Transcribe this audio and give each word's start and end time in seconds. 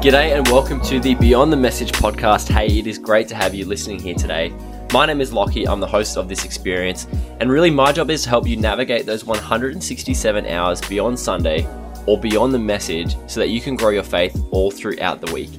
G'day 0.00 0.34
and 0.34 0.48
welcome 0.48 0.80
to 0.86 0.98
the 0.98 1.14
Beyond 1.14 1.52
the 1.52 1.58
Message 1.58 1.92
podcast. 1.92 2.48
Hey, 2.48 2.78
it 2.78 2.86
is 2.86 2.96
great 2.96 3.28
to 3.28 3.34
have 3.34 3.54
you 3.54 3.66
listening 3.66 4.00
here 4.00 4.14
today. 4.14 4.50
My 4.94 5.04
name 5.04 5.20
is 5.20 5.30
Lockie, 5.30 5.68
I'm 5.68 5.78
the 5.78 5.86
host 5.86 6.16
of 6.16 6.26
this 6.26 6.46
experience, 6.46 7.06
and 7.38 7.50
really 7.50 7.68
my 7.68 7.92
job 7.92 8.08
is 8.08 8.22
to 8.22 8.30
help 8.30 8.46
you 8.46 8.56
navigate 8.56 9.04
those 9.04 9.26
167 9.26 10.46
hours 10.46 10.80
beyond 10.88 11.18
Sunday 11.18 11.68
or 12.06 12.18
beyond 12.18 12.54
the 12.54 12.58
message 12.58 13.14
so 13.26 13.40
that 13.40 13.50
you 13.50 13.60
can 13.60 13.76
grow 13.76 13.90
your 13.90 14.02
faith 14.02 14.42
all 14.50 14.70
throughout 14.70 15.20
the 15.20 15.30
week. 15.34 15.50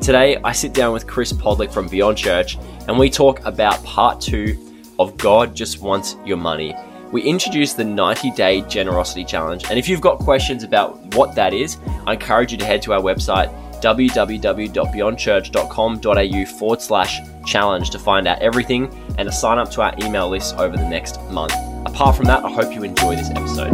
Today, 0.00 0.38
I 0.44 0.52
sit 0.52 0.72
down 0.72 0.94
with 0.94 1.06
Chris 1.06 1.34
Podlick 1.34 1.70
from 1.70 1.86
Beyond 1.86 2.16
Church 2.16 2.56
and 2.88 2.98
we 2.98 3.10
talk 3.10 3.44
about 3.44 3.84
part 3.84 4.18
two 4.18 4.56
of 4.98 5.14
God 5.18 5.54
Just 5.54 5.82
Wants 5.82 6.16
Your 6.24 6.38
Money. 6.38 6.74
We 7.12 7.20
introduce 7.20 7.74
the 7.74 7.84
90 7.84 8.30
day 8.30 8.62
generosity 8.62 9.26
challenge, 9.26 9.64
and 9.68 9.78
if 9.78 9.90
you've 9.90 10.00
got 10.00 10.20
questions 10.20 10.62
about 10.62 11.14
what 11.16 11.34
that 11.34 11.52
is, 11.52 11.76
I 12.06 12.14
encourage 12.14 12.50
you 12.50 12.56
to 12.56 12.64
head 12.64 12.80
to 12.82 12.94
our 12.94 13.00
website 13.02 13.54
www.beyondchurch.com.au 13.80 16.58
forward 16.58 16.80
slash 16.80 17.20
challenge 17.46 17.90
to 17.90 17.98
find 17.98 18.28
out 18.28 18.38
everything 18.40 18.88
and 19.18 19.28
to 19.28 19.32
sign 19.32 19.58
up 19.58 19.70
to 19.72 19.82
our 19.82 19.94
email 20.02 20.28
list 20.28 20.56
over 20.56 20.76
the 20.76 20.88
next 20.88 21.20
month. 21.30 21.52
Apart 21.86 22.16
from 22.16 22.26
that, 22.26 22.44
I 22.44 22.50
hope 22.50 22.74
you 22.74 22.82
enjoy 22.82 23.16
this 23.16 23.30
episode. 23.30 23.72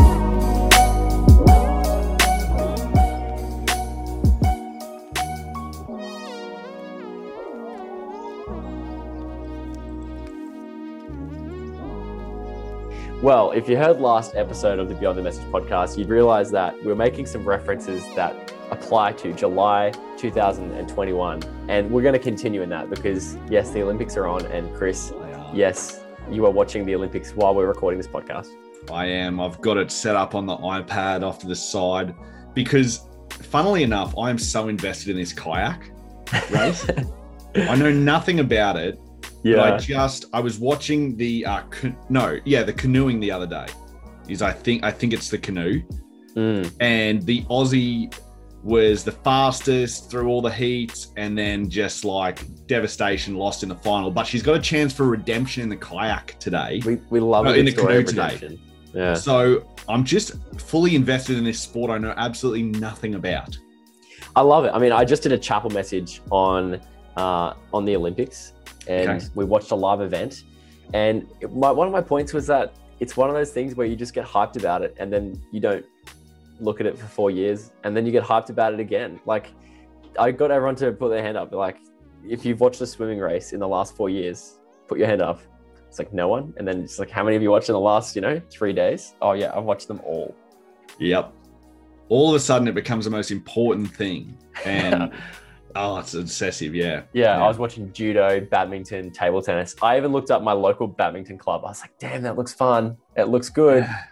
Well, 13.22 13.50
if 13.50 13.68
you 13.68 13.76
heard 13.76 14.00
last 14.00 14.36
episode 14.36 14.78
of 14.78 14.88
the 14.88 14.94
Beyond 14.94 15.18
the 15.18 15.22
Message 15.22 15.44
podcast, 15.46 15.98
you'd 15.98 16.10
realize 16.10 16.52
that 16.52 16.76
we're 16.84 16.94
making 16.94 17.26
some 17.26 17.44
references 17.44 18.04
that 18.14 18.52
apply 18.70 19.12
to 19.12 19.32
July 19.32 19.92
2021. 20.16 21.42
And 21.68 21.90
we're 21.90 22.02
going 22.02 22.14
to 22.14 22.18
continue 22.18 22.62
in 22.62 22.68
that 22.70 22.90
because, 22.90 23.36
yes, 23.48 23.70
the 23.70 23.82
Olympics 23.82 24.16
are 24.16 24.26
on. 24.26 24.44
And 24.46 24.74
Chris, 24.74 25.12
yes, 25.52 26.04
you 26.30 26.44
are 26.46 26.50
watching 26.50 26.84
the 26.84 26.94
Olympics 26.94 27.32
while 27.32 27.54
we're 27.54 27.68
recording 27.68 27.98
this 27.98 28.08
podcast. 28.08 28.48
I 28.90 29.06
am. 29.06 29.40
I've 29.40 29.60
got 29.60 29.76
it 29.76 29.90
set 29.90 30.16
up 30.16 30.34
on 30.34 30.46
the 30.46 30.56
iPad 30.56 31.22
off 31.22 31.38
to 31.40 31.46
the 31.46 31.56
side 31.56 32.14
because, 32.54 33.08
funnily 33.30 33.82
enough, 33.82 34.16
I 34.16 34.30
am 34.30 34.38
so 34.38 34.68
invested 34.68 35.10
in 35.10 35.16
this 35.16 35.32
kayak 35.32 35.90
race. 36.50 36.88
I 37.54 37.74
know 37.76 37.90
nothing 37.90 38.40
about 38.40 38.76
it. 38.76 38.98
Yeah. 39.42 39.62
I 39.62 39.78
just 39.78 40.26
I 40.32 40.40
was 40.40 40.58
watching 40.58 41.16
the 41.16 41.46
uh 41.46 41.62
no 42.08 42.38
yeah 42.44 42.64
the 42.64 42.72
canoeing 42.72 43.20
the 43.20 43.30
other 43.30 43.46
day. 43.46 43.66
Is 44.28 44.42
I 44.42 44.52
think 44.52 44.84
I 44.84 44.90
think 44.90 45.12
it's 45.12 45.30
the 45.30 45.38
canoe. 45.38 45.82
Mm. 46.34 46.70
And 46.80 47.22
the 47.22 47.44
Aussie 47.44 48.12
was 48.62 49.04
the 49.04 49.12
fastest 49.12 50.10
through 50.10 50.28
all 50.28 50.42
the 50.42 50.50
heats 50.50 51.12
and 51.16 51.38
then 51.38 51.70
just 51.70 52.04
like 52.04 52.44
devastation 52.66 53.36
lost 53.36 53.62
in 53.62 53.68
the 53.68 53.76
final. 53.76 54.10
But 54.10 54.26
she's 54.26 54.42
got 54.42 54.56
a 54.56 54.60
chance 54.60 54.92
for 54.92 55.06
redemption 55.06 55.62
in 55.62 55.68
the 55.68 55.76
kayak 55.76 56.38
today. 56.40 56.80
We, 56.84 56.96
we 57.10 57.20
love 57.20 57.46
it 57.46 57.58
in 57.58 57.66
the 57.66 57.72
canoe 57.72 58.02
today. 58.02 58.58
Yeah. 58.92 59.14
So 59.14 59.66
I'm 59.88 60.04
just 60.04 60.32
fully 60.58 60.96
invested 60.96 61.36
in 61.36 61.44
this 61.44 61.60
sport 61.60 61.90
I 61.90 61.98
know 61.98 62.14
absolutely 62.16 62.62
nothing 62.62 63.14
about. 63.14 63.56
I 64.34 64.40
love 64.40 64.64
it. 64.64 64.70
I 64.74 64.78
mean, 64.78 64.92
I 64.92 65.04
just 65.04 65.22
did 65.22 65.32
a 65.32 65.38
chapel 65.38 65.70
message 65.70 66.20
on 66.30 66.80
uh, 67.16 67.54
on 67.72 67.84
the 67.84 67.96
Olympics 67.96 68.52
and 68.86 69.10
okay. 69.10 69.26
we 69.34 69.44
watched 69.44 69.70
a 69.70 69.74
live 69.74 70.00
event. 70.00 70.44
And 70.94 71.26
my, 71.50 71.70
one 71.70 71.86
of 71.86 71.92
my 71.92 72.00
points 72.00 72.32
was 72.32 72.46
that 72.48 72.74
it's 73.00 73.16
one 73.16 73.28
of 73.28 73.34
those 73.34 73.52
things 73.52 73.74
where 73.74 73.86
you 73.86 73.96
just 73.96 74.14
get 74.14 74.26
hyped 74.26 74.56
about 74.56 74.82
it 74.82 74.96
and 74.98 75.12
then 75.12 75.40
you 75.50 75.60
don't 75.60 75.84
look 76.60 76.80
at 76.80 76.86
it 76.86 76.98
for 76.98 77.06
four 77.06 77.30
years 77.30 77.72
and 77.84 77.96
then 77.96 78.06
you 78.06 78.12
get 78.12 78.24
hyped 78.24 78.50
about 78.50 78.72
it 78.74 78.80
again. 78.80 79.20
Like 79.26 79.52
I 80.18 80.30
got 80.30 80.50
everyone 80.50 80.76
to 80.76 80.92
put 80.92 81.10
their 81.10 81.22
hand 81.22 81.36
up. 81.36 81.52
Like 81.52 81.78
if 82.24 82.44
you've 82.44 82.60
watched 82.60 82.80
a 82.80 82.86
swimming 82.86 83.18
race 83.18 83.52
in 83.52 83.60
the 83.60 83.68
last 83.68 83.96
four 83.96 84.08
years, 84.08 84.58
put 84.88 84.98
your 84.98 85.06
hand 85.06 85.22
up. 85.22 85.40
It's 85.88 85.98
like 85.98 86.12
no 86.12 86.28
one. 86.28 86.52
And 86.56 86.66
then 86.66 86.82
it's 86.82 86.98
like, 86.98 87.10
how 87.10 87.24
many 87.24 87.36
of 87.36 87.42
you 87.42 87.50
watched 87.50 87.68
in 87.68 87.74
the 87.74 87.80
last, 87.80 88.16
you 88.16 88.22
know, 88.22 88.40
three 88.50 88.72
days? 88.72 89.14
Oh 89.22 89.32
yeah, 89.32 89.52
I've 89.54 89.64
watched 89.64 89.88
them 89.88 90.00
all. 90.04 90.34
Yep. 90.98 91.32
All 92.08 92.30
of 92.30 92.36
a 92.36 92.40
sudden 92.40 92.68
it 92.68 92.74
becomes 92.74 93.04
the 93.04 93.10
most 93.10 93.30
important 93.30 93.94
thing. 93.94 94.36
And 94.64 95.12
oh, 95.76 95.98
it's 95.98 96.14
obsessive. 96.14 96.74
Yeah. 96.74 97.02
yeah. 97.12 97.38
yeah. 97.38 97.44
I 97.44 97.48
was 97.48 97.58
watching 97.58 97.92
judo, 97.92 98.40
badminton, 98.40 99.10
table 99.10 99.42
tennis. 99.42 99.74
I 99.82 99.96
even 99.96 100.12
looked 100.12 100.30
up 100.30 100.42
my 100.42 100.52
local 100.52 100.86
badminton 100.86 101.38
club. 101.38 101.62
I 101.64 101.68
was 101.68 101.80
like, 101.80 101.98
damn, 101.98 102.22
that 102.22 102.36
looks 102.36 102.52
fun. 102.52 102.96
It 103.16 103.28
looks 103.28 103.48
good. 103.48 103.84
Yeah. 103.84 104.04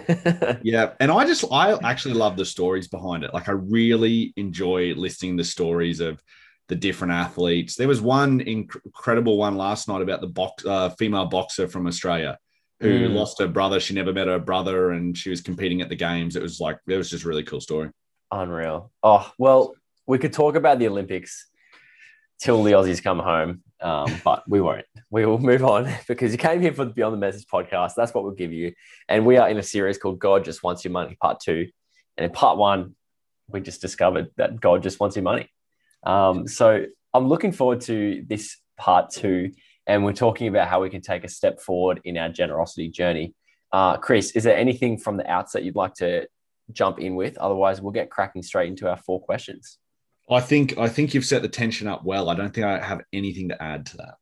yeah, 0.62 0.92
and 1.00 1.10
I 1.10 1.26
just 1.26 1.44
I 1.50 1.78
actually 1.82 2.14
love 2.14 2.36
the 2.36 2.44
stories 2.44 2.88
behind 2.88 3.24
it. 3.24 3.34
Like 3.34 3.48
I 3.48 3.52
really 3.52 4.32
enjoy 4.36 4.94
listening 4.94 5.36
the 5.36 5.44
stories 5.44 6.00
of 6.00 6.22
the 6.68 6.76
different 6.76 7.12
athletes. 7.12 7.76
There 7.76 7.88
was 7.88 8.00
one 8.00 8.40
inc- 8.40 8.80
incredible 8.84 9.36
one 9.36 9.56
last 9.56 9.88
night 9.88 10.02
about 10.02 10.20
the 10.20 10.28
box 10.28 10.64
uh, 10.64 10.90
female 10.90 11.26
boxer 11.26 11.68
from 11.68 11.86
Australia 11.86 12.38
who 12.82 13.08
mm. 13.08 13.14
lost 13.14 13.38
her 13.38 13.46
brother. 13.46 13.78
She 13.78 13.94
never 13.94 14.12
met 14.12 14.26
her 14.26 14.38
brother, 14.38 14.90
and 14.90 15.16
she 15.16 15.30
was 15.30 15.40
competing 15.40 15.80
at 15.80 15.88
the 15.88 15.96
games. 15.96 16.36
It 16.36 16.42
was 16.42 16.60
like 16.60 16.78
it 16.88 16.96
was 16.96 17.08
just 17.08 17.24
a 17.24 17.28
really 17.28 17.44
cool 17.44 17.60
story. 17.60 17.90
Unreal. 18.30 18.90
Oh 19.02 19.30
well, 19.38 19.74
we 20.06 20.18
could 20.18 20.32
talk 20.32 20.56
about 20.56 20.78
the 20.78 20.88
Olympics 20.88 21.46
till 22.42 22.62
the 22.64 22.72
Aussies 22.72 23.02
come 23.02 23.20
home. 23.20 23.62
Um, 23.80 24.20
but 24.24 24.48
we 24.48 24.60
won't. 24.60 24.84
We 25.10 25.26
will 25.26 25.38
move 25.38 25.64
on 25.64 25.88
because 26.08 26.32
you 26.32 26.38
came 26.38 26.60
here 26.60 26.72
for 26.72 26.84
the 26.84 26.92
Beyond 26.92 27.14
the 27.14 27.18
Message 27.18 27.46
podcast. 27.46 27.94
That's 27.96 28.12
what 28.12 28.24
we'll 28.24 28.34
give 28.34 28.52
you. 28.52 28.72
And 29.08 29.24
we 29.24 29.36
are 29.36 29.48
in 29.48 29.58
a 29.58 29.62
series 29.62 29.98
called 29.98 30.18
God 30.18 30.44
Just 30.44 30.62
Wants 30.62 30.84
Your 30.84 30.92
Money, 30.92 31.16
part 31.20 31.40
two. 31.40 31.68
And 32.16 32.24
in 32.24 32.30
part 32.30 32.58
one, 32.58 32.94
we 33.48 33.60
just 33.60 33.80
discovered 33.80 34.30
that 34.36 34.60
God 34.60 34.82
just 34.82 35.00
wants 35.00 35.16
your 35.16 35.22
money. 35.22 35.48
Um, 36.04 36.46
so 36.48 36.84
I'm 37.14 37.28
looking 37.28 37.52
forward 37.52 37.80
to 37.82 38.24
this 38.26 38.56
part 38.76 39.10
two. 39.10 39.52
And 39.86 40.04
we're 40.04 40.12
talking 40.12 40.48
about 40.48 40.68
how 40.68 40.82
we 40.82 40.90
can 40.90 41.00
take 41.00 41.24
a 41.24 41.28
step 41.28 41.60
forward 41.60 42.00
in 42.04 42.16
our 42.16 42.28
generosity 42.28 42.88
journey. 42.88 43.34
Uh, 43.72 43.96
Chris, 43.96 44.32
is 44.32 44.44
there 44.44 44.56
anything 44.56 44.98
from 44.98 45.16
the 45.16 45.28
outset 45.28 45.64
you'd 45.64 45.76
like 45.76 45.94
to 45.94 46.28
jump 46.72 47.00
in 47.00 47.16
with? 47.16 47.36
Otherwise, 47.38 47.80
we'll 47.80 47.92
get 47.92 48.10
cracking 48.10 48.42
straight 48.42 48.68
into 48.68 48.88
our 48.88 48.96
four 48.96 49.20
questions. 49.20 49.78
I 50.32 50.40
think 50.40 50.78
I 50.78 50.88
think 50.88 51.14
you've 51.14 51.24
set 51.24 51.42
the 51.42 51.48
tension 51.48 51.88
up 51.88 52.04
well. 52.04 52.28
I 52.28 52.34
don't 52.34 52.52
think 52.52 52.66
I 52.66 52.78
have 52.84 53.02
anything 53.12 53.48
to 53.48 53.62
add 53.62 53.86
to 53.86 53.96
that. 53.98 54.14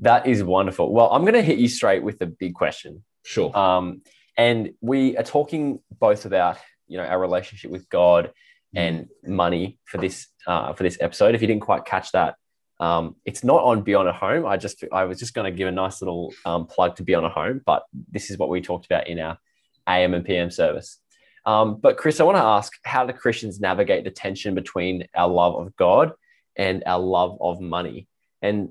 That 0.00 0.26
is 0.26 0.42
wonderful. 0.42 0.92
Well, 0.92 1.10
I'm 1.12 1.22
going 1.22 1.34
to 1.34 1.42
hit 1.42 1.58
you 1.58 1.68
straight 1.68 2.02
with 2.02 2.20
a 2.22 2.26
big 2.26 2.54
question. 2.54 3.04
Sure. 3.24 3.56
Um, 3.56 4.02
and 4.36 4.70
we 4.80 5.16
are 5.16 5.22
talking 5.22 5.80
both 5.98 6.26
about 6.26 6.58
you 6.88 6.98
know 6.98 7.04
our 7.04 7.18
relationship 7.18 7.70
with 7.70 7.88
God 7.88 8.32
and 8.74 9.08
money 9.24 9.78
for 9.84 9.98
this 9.98 10.28
uh, 10.46 10.72
for 10.72 10.82
this 10.82 10.98
episode. 11.00 11.34
If 11.34 11.42
you 11.42 11.46
didn't 11.46 11.62
quite 11.62 11.84
catch 11.84 12.12
that, 12.12 12.36
um, 12.80 13.16
it's 13.24 13.44
not 13.44 13.62
on 13.62 13.82
Beyond 13.82 14.08
a 14.08 14.12
Home. 14.12 14.46
I 14.46 14.56
just 14.56 14.82
I 14.92 15.04
was 15.04 15.18
just 15.18 15.34
going 15.34 15.50
to 15.50 15.56
give 15.56 15.68
a 15.68 15.72
nice 15.72 16.00
little 16.00 16.32
um, 16.44 16.66
plug 16.66 16.96
to 16.96 17.04
Beyond 17.04 17.26
a 17.26 17.28
Home, 17.28 17.60
but 17.64 17.84
this 18.10 18.30
is 18.30 18.38
what 18.38 18.48
we 18.48 18.60
talked 18.60 18.86
about 18.86 19.06
in 19.06 19.18
our 19.18 19.38
AM 19.86 20.14
and 20.14 20.24
PM 20.24 20.50
service. 20.50 20.98
Um, 21.44 21.78
but 21.80 21.96
Chris, 21.96 22.20
I 22.20 22.24
want 22.24 22.38
to 22.38 22.42
ask, 22.42 22.72
how 22.84 23.04
do 23.04 23.12
Christians 23.12 23.60
navigate 23.60 24.04
the 24.04 24.10
tension 24.10 24.54
between 24.54 25.06
our 25.14 25.28
love 25.28 25.56
of 25.56 25.74
God 25.76 26.12
and 26.56 26.82
our 26.86 27.00
love 27.00 27.38
of 27.40 27.60
money? 27.60 28.06
And 28.40 28.70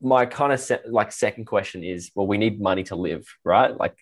my 0.00 0.26
kind 0.26 0.52
of 0.52 0.60
se- 0.60 0.80
like 0.86 1.12
second 1.12 1.44
question 1.46 1.84
is, 1.84 2.10
well, 2.14 2.26
we 2.26 2.38
need 2.38 2.60
money 2.60 2.84
to 2.84 2.96
live, 2.96 3.26
right? 3.44 3.76
Like 3.76 3.96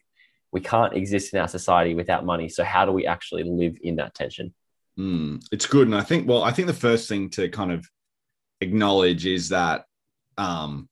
we 0.53 0.60
can't 0.60 0.94
exist 0.94 1.34
in 1.34 1.41
our 1.41 1.48
society 1.48 1.94
without 1.94 2.24
money. 2.24 2.48
So 2.48 2.62
how 2.62 2.84
do 2.84 2.92
we 2.92 3.06
actually 3.06 3.42
live 3.44 3.76
in 3.82 3.97
that 3.97 4.14
tension? 4.14 4.54
Mm, 4.98 5.44
it's 5.50 5.66
good, 5.66 5.88
and 5.88 5.97
I 5.97 6.03
think 6.03 6.28
well, 6.28 6.44
I 6.44 6.53
think 6.53 6.69
the 6.69 6.72
first 6.72 7.08
thing 7.08 7.28
to 7.30 7.48
kind 7.48 7.72
of 7.72 7.84
acknowledge 8.60 9.26
is 9.26 9.48
that 9.48 9.84
um, 10.39 10.89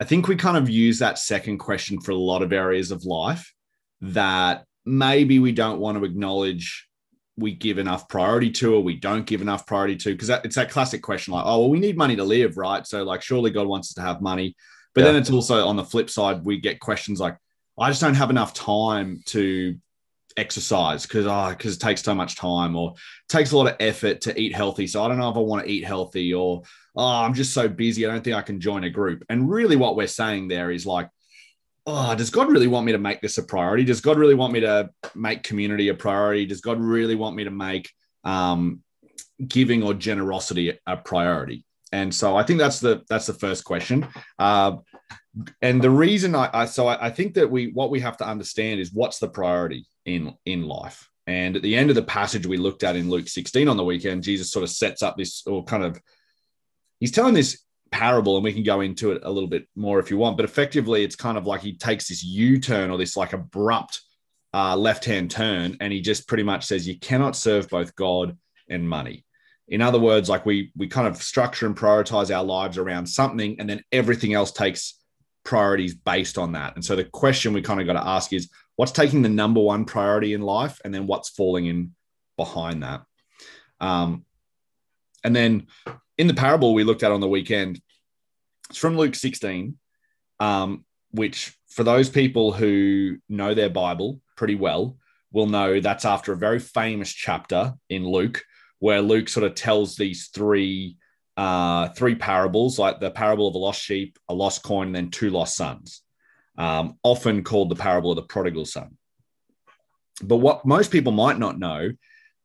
I 0.00 0.04
think 0.04 0.28
we 0.28 0.36
kind 0.36 0.56
of 0.56 0.70
use 0.70 0.98
that 1.00 1.18
second 1.18 1.58
question 1.58 2.00
for 2.00 2.12
a 2.12 2.16
lot 2.16 2.42
of 2.42 2.52
areas 2.52 2.90
of 2.90 3.04
life 3.04 3.52
that 4.00 4.64
maybe 4.84 5.38
we 5.38 5.52
don't 5.52 5.80
want 5.80 5.98
to 5.98 6.04
acknowledge 6.04 6.88
we 7.36 7.52
give 7.52 7.78
enough 7.78 8.08
priority 8.08 8.50
to 8.50 8.74
or 8.76 8.82
we 8.82 8.94
don't 8.94 9.26
give 9.26 9.42
enough 9.42 9.66
priority 9.66 9.96
to 9.96 10.12
because 10.12 10.30
it's 10.30 10.54
that 10.54 10.70
classic 10.70 11.02
question 11.02 11.32
like 11.34 11.44
oh 11.46 11.60
well 11.60 11.70
we 11.70 11.80
need 11.80 11.96
money 11.96 12.14
to 12.16 12.24
live 12.24 12.56
right? 12.56 12.86
So 12.86 13.02
like 13.02 13.22
surely 13.22 13.50
god 13.50 13.66
wants 13.66 13.90
us 13.90 13.94
to 13.94 14.02
have 14.02 14.20
money. 14.20 14.56
But 14.94 15.00
yeah. 15.00 15.06
then 15.08 15.16
it's 15.16 15.30
also 15.30 15.66
on 15.66 15.76
the 15.76 15.84
flip 15.84 16.08
side 16.08 16.44
we 16.44 16.60
get 16.60 16.78
questions 16.78 17.18
like 17.18 17.36
i 17.78 17.90
just 17.90 18.00
don't 18.00 18.14
have 18.14 18.30
enough 18.30 18.54
time 18.54 19.20
to 19.26 19.76
exercise 20.36 21.06
because 21.06 21.26
oh 21.26 21.30
ah, 21.30 21.50
because 21.50 21.76
it 21.76 21.80
takes 21.80 22.02
so 22.02 22.14
much 22.14 22.36
time 22.36 22.76
or 22.76 22.94
takes 23.28 23.52
a 23.52 23.56
lot 23.56 23.68
of 23.68 23.76
effort 23.80 24.20
to 24.20 24.40
eat 24.40 24.54
healthy 24.54 24.86
so 24.86 25.02
i 25.02 25.08
don't 25.08 25.18
know 25.18 25.30
if 25.30 25.36
i 25.36 25.40
want 25.40 25.64
to 25.64 25.70
eat 25.70 25.84
healthy 25.84 26.34
or 26.34 26.62
oh 26.96 27.06
i'm 27.06 27.34
just 27.34 27.54
so 27.54 27.68
busy 27.68 28.04
i 28.04 28.10
don't 28.10 28.22
think 28.24 28.36
i 28.36 28.42
can 28.42 28.60
join 28.60 28.84
a 28.84 28.90
group. 28.90 29.24
And 29.28 29.50
really 29.50 29.76
what 29.76 29.96
we're 29.96 30.06
saying 30.06 30.48
there 30.48 30.70
is 30.70 30.86
like 30.86 31.08
oh, 31.86 32.14
does 32.14 32.30
God 32.30 32.50
really 32.50 32.66
want 32.66 32.86
me 32.86 32.92
to 32.92 32.98
make 32.98 33.20
this 33.20 33.38
a 33.38 33.42
priority? 33.42 33.84
Does 33.84 34.00
God 34.00 34.18
really 34.18 34.34
want 34.34 34.52
me 34.52 34.60
to 34.60 34.90
make 35.14 35.42
community 35.42 35.88
a 35.88 35.94
priority? 35.94 36.46
Does 36.46 36.60
God 36.60 36.80
really 36.80 37.14
want 37.14 37.36
me 37.36 37.44
to 37.44 37.50
make 37.50 37.90
um, 38.24 38.82
giving 39.46 39.82
or 39.82 39.94
generosity 39.94 40.78
a 40.86 40.96
priority? 40.96 41.64
And 41.92 42.12
so 42.12 42.36
I 42.36 42.42
think 42.42 42.58
that's 42.58 42.80
the 42.80 43.02
that's 43.08 43.26
the 43.26 43.34
first 43.34 43.64
question. 43.64 44.08
Uh, 44.38 44.78
and 45.62 45.80
the 45.80 45.90
reason 45.90 46.34
I, 46.34 46.50
I 46.52 46.64
so 46.66 46.88
I, 46.88 47.06
I 47.06 47.10
think 47.10 47.34
that 47.34 47.50
we 47.50 47.70
what 47.72 47.90
we 47.90 48.00
have 48.00 48.16
to 48.16 48.26
understand 48.26 48.80
is 48.80 48.92
what's 48.92 49.18
the 49.18 49.28
priority 49.28 49.86
in 50.04 50.34
in 50.44 50.66
life. 50.66 51.08
And 51.26 51.56
at 51.56 51.62
the 51.62 51.76
end 51.76 51.90
of 51.90 51.96
the 51.96 52.02
passage 52.02 52.46
we 52.46 52.56
looked 52.56 52.82
at 52.82 52.96
in 52.96 53.08
Luke 53.08 53.28
16 53.28 53.68
on 53.68 53.76
the 53.76 53.84
weekend, 53.84 54.22
Jesus 54.22 54.50
sort 54.50 54.62
of 54.62 54.70
sets 54.70 55.02
up 55.02 55.16
this 55.16 55.46
or 55.46 55.64
kind 55.64 55.84
of 55.84 56.00
he's 57.00 57.12
telling 57.12 57.34
this 57.34 57.63
parable, 57.94 58.34
and 58.34 58.42
we 58.42 58.52
can 58.52 58.64
go 58.64 58.80
into 58.80 59.12
it 59.12 59.22
a 59.22 59.30
little 59.30 59.48
bit 59.48 59.68
more 59.76 60.00
if 60.00 60.10
you 60.10 60.16
want. 60.16 60.36
But 60.36 60.44
effectively, 60.44 61.04
it's 61.04 61.14
kind 61.14 61.38
of 61.38 61.46
like 61.46 61.60
he 61.60 61.76
takes 61.76 62.08
this 62.08 62.24
U 62.24 62.58
turn 62.58 62.90
or 62.90 62.98
this 62.98 63.16
like 63.16 63.32
abrupt 63.32 64.00
uh, 64.52 64.76
left 64.76 65.04
hand 65.04 65.30
turn, 65.30 65.76
and 65.80 65.92
he 65.92 66.00
just 66.00 66.26
pretty 66.26 66.42
much 66.42 66.64
says, 66.64 66.88
You 66.88 66.98
cannot 66.98 67.36
serve 67.36 67.68
both 67.68 67.94
God 67.94 68.36
and 68.68 68.88
money. 68.88 69.24
In 69.68 69.80
other 69.80 70.00
words, 70.00 70.28
like 70.28 70.44
we 70.44 70.72
we 70.76 70.88
kind 70.88 71.06
of 71.06 71.22
structure 71.22 71.66
and 71.66 71.76
prioritize 71.76 72.34
our 72.34 72.42
lives 72.42 72.78
around 72.78 73.06
something, 73.06 73.60
and 73.60 73.70
then 73.70 73.80
everything 73.92 74.34
else 74.34 74.50
takes 74.50 74.98
priorities 75.44 75.94
based 75.94 76.36
on 76.36 76.52
that. 76.52 76.74
And 76.74 76.84
so 76.84 76.96
the 76.96 77.04
question 77.04 77.52
we 77.52 77.62
kind 77.62 77.80
of 77.80 77.86
got 77.86 77.92
to 77.92 78.08
ask 78.08 78.32
is 78.32 78.50
what's 78.74 78.92
taking 78.92 79.22
the 79.22 79.28
number 79.28 79.60
one 79.60 79.84
priority 79.84 80.34
in 80.34 80.42
life, 80.42 80.80
and 80.84 80.92
then 80.92 81.06
what's 81.06 81.28
falling 81.28 81.66
in 81.66 81.94
behind 82.36 82.82
that. 82.82 83.02
Um, 83.80 84.24
and 85.22 85.34
then 85.34 85.68
in 86.18 86.26
the 86.26 86.34
parable 86.34 86.74
we 86.74 86.84
looked 86.84 87.02
at 87.02 87.12
on 87.12 87.20
the 87.20 87.28
weekend, 87.28 87.80
it's 88.70 88.78
from 88.78 88.96
Luke 88.96 89.14
16, 89.14 89.76
um, 90.40 90.84
which 91.10 91.56
for 91.68 91.84
those 91.84 92.08
people 92.08 92.52
who 92.52 93.18
know 93.28 93.54
their 93.54 93.70
Bible 93.70 94.20
pretty 94.36 94.54
well 94.54 94.96
will 95.32 95.46
know 95.46 95.80
that's 95.80 96.04
after 96.04 96.32
a 96.32 96.36
very 96.36 96.60
famous 96.60 97.12
chapter 97.12 97.74
in 97.90 98.06
Luke, 98.06 98.42
where 98.78 99.00
Luke 99.00 99.28
sort 99.28 99.44
of 99.44 99.54
tells 99.54 99.96
these 99.96 100.28
three 100.28 100.96
uh, 101.36 101.88
three 101.88 102.14
parables, 102.14 102.78
like 102.78 103.00
the 103.00 103.10
parable 103.10 103.48
of 103.48 103.56
a 103.56 103.58
lost 103.58 103.82
sheep, 103.82 104.18
a 104.28 104.34
lost 104.34 104.62
coin, 104.62 104.88
and 104.88 104.96
then 104.96 105.10
two 105.10 105.30
lost 105.30 105.56
sons, 105.56 106.02
um, 106.58 106.96
often 107.02 107.42
called 107.42 107.70
the 107.70 107.74
parable 107.74 108.12
of 108.12 108.16
the 108.16 108.22
prodigal 108.22 108.64
son. 108.64 108.96
But 110.22 110.36
what 110.36 110.64
most 110.64 110.92
people 110.92 111.10
might 111.10 111.38
not 111.38 111.58
know, 111.58 111.90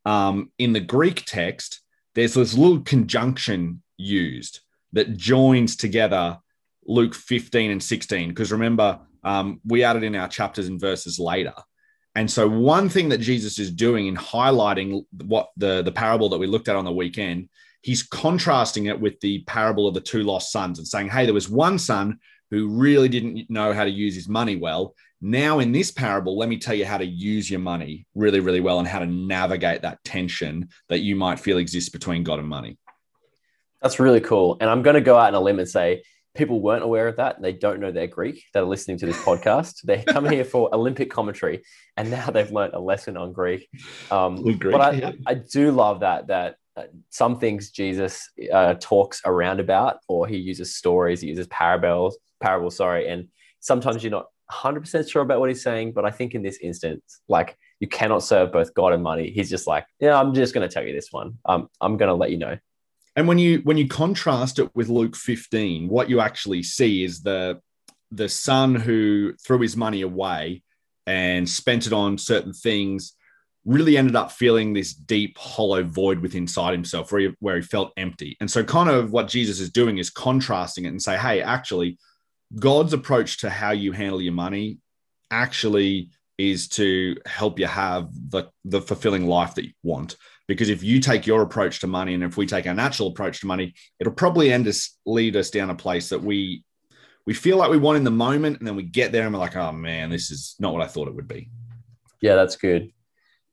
um, 0.05 0.51
in 0.57 0.73
the 0.73 0.79
Greek 0.79 1.23
text, 1.25 1.81
there's 2.15 2.33
this 2.33 2.57
little 2.57 2.81
conjunction 2.81 3.83
used 3.97 4.61
that 4.93 5.17
joins 5.17 5.75
together 5.75 6.37
Luke 6.85 7.13
15 7.13 7.71
and 7.71 7.83
16. 7.83 8.29
Because 8.29 8.51
remember, 8.51 8.99
um, 9.23 9.61
we 9.65 9.83
added 9.83 10.03
in 10.03 10.15
our 10.15 10.27
chapters 10.27 10.67
and 10.67 10.79
verses 10.79 11.19
later. 11.19 11.53
And 12.15 12.29
so, 12.29 12.49
one 12.49 12.89
thing 12.89 13.09
that 13.09 13.19
Jesus 13.19 13.59
is 13.59 13.71
doing 13.71 14.07
in 14.07 14.15
highlighting 14.15 15.05
what 15.23 15.49
the, 15.57 15.83
the 15.83 15.91
parable 15.91 16.29
that 16.29 16.39
we 16.39 16.47
looked 16.47 16.67
at 16.67 16.75
on 16.75 16.85
the 16.85 16.91
weekend, 16.91 17.49
he's 17.81 18.03
contrasting 18.03 18.87
it 18.87 18.99
with 18.99 19.19
the 19.19 19.43
parable 19.43 19.87
of 19.87 19.93
the 19.93 20.01
two 20.01 20.23
lost 20.23 20.51
sons 20.51 20.79
and 20.79 20.87
saying, 20.87 21.09
hey, 21.09 21.25
there 21.25 21.33
was 21.33 21.49
one 21.49 21.77
son 21.77 22.19
who 22.51 22.67
really 22.67 23.07
didn't 23.09 23.49
know 23.49 23.73
how 23.73 23.83
to 23.83 23.89
use 23.89 24.15
his 24.15 24.27
money 24.27 24.55
well. 24.55 24.95
Now, 25.21 25.59
in 25.59 25.71
this 25.71 25.91
parable, 25.91 26.37
let 26.37 26.49
me 26.49 26.57
tell 26.57 26.73
you 26.73 26.85
how 26.85 26.97
to 26.97 27.05
use 27.05 27.49
your 27.49 27.59
money 27.59 28.07
really, 28.15 28.39
really 28.39 28.61
well 28.61 28.79
and 28.79 28.87
how 28.87 28.99
to 28.99 29.05
navigate 29.05 29.81
that 29.83 30.03
tension 30.03 30.69
that 30.87 30.99
you 30.99 31.15
might 31.15 31.39
feel 31.39 31.57
exists 31.57 31.89
between 31.89 32.23
God 32.23 32.39
and 32.39 32.47
money. 32.47 32.77
That's 33.81 33.99
really 33.99 34.21
cool. 34.21 34.57
And 34.59 34.69
I'm 34.69 34.81
going 34.81 34.95
to 34.95 35.01
go 35.01 35.17
out 35.17 35.27
on 35.27 35.35
a 35.35 35.39
limb 35.39 35.59
and 35.59 35.69
say 35.69 36.03
people 36.35 36.61
weren't 36.61 36.83
aware 36.83 37.07
of 37.07 37.17
that. 37.17 37.41
They 37.41 37.53
don't 37.53 37.79
know 37.79 37.91
their 37.91 38.07
Greek 38.07 38.43
that 38.53 38.63
are 38.63 38.65
listening 38.65 38.97
to 38.99 39.05
this 39.05 39.17
podcast. 39.17 39.79
They 39.85 40.03
come 40.03 40.29
here 40.29 40.45
for 40.45 40.73
Olympic 40.73 41.09
commentary, 41.09 41.63
and 41.97 42.11
now 42.11 42.29
they've 42.29 42.51
learned 42.51 42.73
a 42.73 42.79
lesson 42.79 43.17
on 43.17 43.33
Greek. 43.33 43.67
Um, 44.11 44.41
Greek 44.43 44.71
but 44.71 44.81
I, 44.81 44.91
yeah. 44.91 45.11
I 45.25 45.33
do 45.33 45.71
love 45.71 46.01
that 46.01 46.27
that 46.27 46.55
uh, 46.75 46.83
some 47.09 47.39
things 47.39 47.71
Jesus 47.71 48.29
uh, 48.53 48.75
talks 48.79 49.21
around 49.25 49.59
about, 49.59 49.99
or 50.07 50.27
he 50.27 50.37
uses 50.37 50.75
stories, 50.75 51.21
he 51.21 51.27
uses 51.27 51.47
parables, 51.47 52.17
parables. 52.41 52.75
Sorry, 52.75 53.07
and 53.07 53.27
sometimes 53.59 54.03
you're 54.03 54.11
not 54.11 54.27
100% 54.51 55.09
sure 55.09 55.21
about 55.21 55.39
what 55.39 55.49
he's 55.49 55.61
saying, 55.61 55.93
but 55.93 56.05
I 56.05 56.11
think 56.11 56.33
in 56.33 56.41
this 56.41 56.57
instance, 56.61 57.21
like 57.27 57.57
you 57.79 57.87
cannot 57.87 58.23
serve 58.23 58.51
both 58.51 58.73
God 58.73 58.93
and 58.93 59.03
money. 59.03 59.31
He's 59.31 59.49
just 59.49 59.67
like, 59.67 59.85
yeah, 59.99 60.19
I'm 60.19 60.33
just 60.33 60.53
going 60.53 60.67
to 60.67 60.73
tell 60.73 60.83
you 60.83 60.93
this 60.93 61.09
one. 61.11 61.37
Um, 61.45 61.69
I'm 61.81 61.97
going 61.97 62.09
to 62.09 62.15
let 62.15 62.31
you 62.31 62.37
know. 62.37 62.57
And 63.19 63.27
when 63.27 63.37
you 63.37 63.59
when 63.65 63.75
you 63.75 63.85
contrast 63.85 64.59
it 64.59 64.73
with 64.75 64.87
Luke 64.87 65.13
15, 65.13 65.89
what 65.89 66.09
you 66.09 66.21
actually 66.21 66.63
see 66.63 67.03
is 67.03 67.21
the 67.21 67.59
the 68.11 68.29
son 68.29 68.75
who 68.75 69.33
threw 69.45 69.59
his 69.59 69.75
money 69.75 70.03
away 70.03 70.63
and 71.05 71.47
spent 71.47 71.85
it 71.85 71.91
on 71.91 72.17
certain 72.17 72.53
things 72.53 73.13
really 73.65 73.97
ended 73.97 74.15
up 74.15 74.31
feeling 74.31 74.71
this 74.71 74.93
deep 74.93 75.37
hollow 75.37 75.83
void 75.83 76.19
within 76.19 76.43
inside 76.43 76.71
himself 76.71 77.11
where 77.11 77.21
he, 77.21 77.29
where 77.39 77.57
he 77.57 77.61
felt 77.61 77.91
empty 77.97 78.37
and 78.39 78.49
so 78.49 78.63
kind 78.63 78.89
of 78.89 79.11
what 79.11 79.27
jesus 79.27 79.59
is 79.59 79.69
doing 79.69 79.97
is 79.97 80.09
contrasting 80.09 80.85
it 80.85 80.87
and 80.87 81.01
say 81.01 81.17
hey 81.17 81.41
actually 81.41 81.97
God's 82.57 82.93
approach 82.93 83.39
to 83.39 83.49
how 83.49 83.71
you 83.71 83.91
handle 83.91 84.21
your 84.21 84.33
money 84.33 84.79
actually 85.29 86.09
is 86.37 86.67
to 86.69 87.17
help 87.25 87.59
you 87.59 87.67
have 87.67 88.09
the, 88.29 88.45
the 88.65 88.81
fulfilling 88.81 89.27
life 89.27 89.55
that 89.55 89.65
you 89.65 89.73
want. 89.83 90.15
Because 90.49 90.69
if 90.69 90.81
you 90.81 90.99
take 90.99 91.27
your 91.27 91.43
approach 91.43 91.79
to 91.81 91.87
money, 91.87 92.15
and 92.15 92.23
if 92.23 92.35
we 92.35 92.47
take 92.47 92.65
our 92.65 92.73
natural 92.73 93.09
approach 93.09 93.39
to 93.41 93.45
money, 93.45 93.75
it'll 93.99 94.11
probably 94.11 94.51
end 94.51 94.67
us 94.67 94.97
lead 95.05 95.35
us 95.35 95.51
down 95.51 95.69
a 95.69 95.75
place 95.75 96.09
that 96.09 96.23
we 96.23 96.63
we 97.27 97.35
feel 97.35 97.57
like 97.57 97.69
we 97.69 97.77
want 97.77 97.97
in 97.97 98.03
the 98.03 98.09
moment, 98.09 98.57
and 98.57 98.67
then 98.67 98.75
we 98.75 98.81
get 98.81 99.11
there 99.11 99.25
and 99.25 99.33
we're 99.33 99.39
like, 99.39 99.55
oh 99.55 99.71
man, 99.71 100.09
this 100.09 100.31
is 100.31 100.55
not 100.59 100.73
what 100.73 100.81
I 100.81 100.87
thought 100.87 101.07
it 101.07 101.13
would 101.13 101.27
be. 101.27 101.51
Yeah, 102.19 102.33
that's 102.33 102.55
good. 102.55 102.91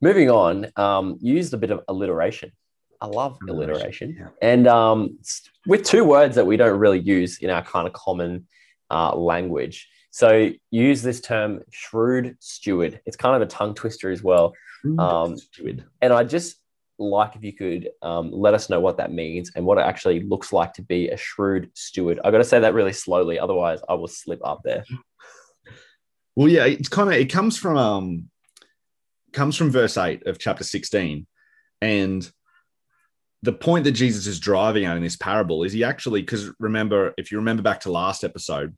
Moving 0.00 0.30
on, 0.30 0.68
um, 0.76 1.18
used 1.20 1.52
a 1.52 1.58
bit 1.58 1.70
of 1.70 1.82
alliteration. 1.86 2.50
I 2.98 3.08
love 3.08 3.36
alliteration, 3.46 4.16
yeah. 4.18 4.28
and 4.40 4.66
um, 4.66 5.18
with 5.66 5.84
two 5.84 6.02
words 6.02 6.36
that 6.36 6.46
we 6.46 6.56
don't 6.56 6.78
really 6.78 7.00
use 7.00 7.40
in 7.40 7.50
our 7.50 7.62
kind 7.62 7.86
of 7.86 7.92
common 7.92 8.46
uh, 8.90 9.14
language. 9.14 9.86
So 10.12 10.50
use 10.70 11.02
this 11.02 11.20
term 11.20 11.60
shrewd 11.70 12.36
steward. 12.40 13.02
It's 13.04 13.18
kind 13.18 13.36
of 13.36 13.42
a 13.42 13.50
tongue 13.50 13.74
twister 13.74 14.10
as 14.10 14.22
well. 14.22 14.54
Um, 14.98 15.36
and 16.00 16.12
I 16.12 16.24
just 16.24 16.56
like 16.98 17.36
if 17.36 17.44
you 17.44 17.52
could 17.52 17.90
um, 18.02 18.30
let 18.32 18.54
us 18.54 18.70
know 18.70 18.80
what 18.80 18.96
that 18.96 19.12
means 19.12 19.52
and 19.54 19.64
what 19.64 19.78
it 19.78 19.82
actually 19.82 20.20
looks 20.20 20.52
like 20.52 20.72
to 20.74 20.82
be 20.82 21.08
a 21.08 21.16
shrewd 21.16 21.70
steward. 21.74 22.20
I 22.24 22.30
got 22.30 22.38
to 22.38 22.44
say 22.44 22.60
that 22.60 22.74
really 22.74 22.92
slowly, 22.92 23.38
otherwise 23.38 23.80
I 23.88 23.94
will 23.94 24.08
slip 24.08 24.40
up 24.44 24.62
there. 24.64 24.84
Well, 26.38 26.48
yeah, 26.48 26.66
it's 26.66 26.90
kind 26.90 27.08
of 27.08 27.14
it 27.14 27.32
comes 27.32 27.56
from 27.56 27.78
um 27.78 28.30
comes 29.32 29.56
from 29.56 29.70
verse 29.70 29.96
eight 29.96 30.26
of 30.26 30.38
chapter 30.38 30.64
sixteen, 30.64 31.26
and 31.80 32.30
the 33.42 33.54
point 33.54 33.84
that 33.84 33.92
Jesus 33.92 34.26
is 34.26 34.40
driving 34.40 34.84
at 34.84 34.96
in 34.96 35.02
this 35.02 35.16
parable 35.16 35.62
is 35.62 35.72
he 35.72 35.84
actually, 35.84 36.20
because 36.20 36.50
remember, 36.58 37.14
if 37.16 37.30
you 37.30 37.38
remember 37.38 37.62
back 37.62 37.80
to 37.80 37.92
last 37.92 38.24
episode, 38.24 38.76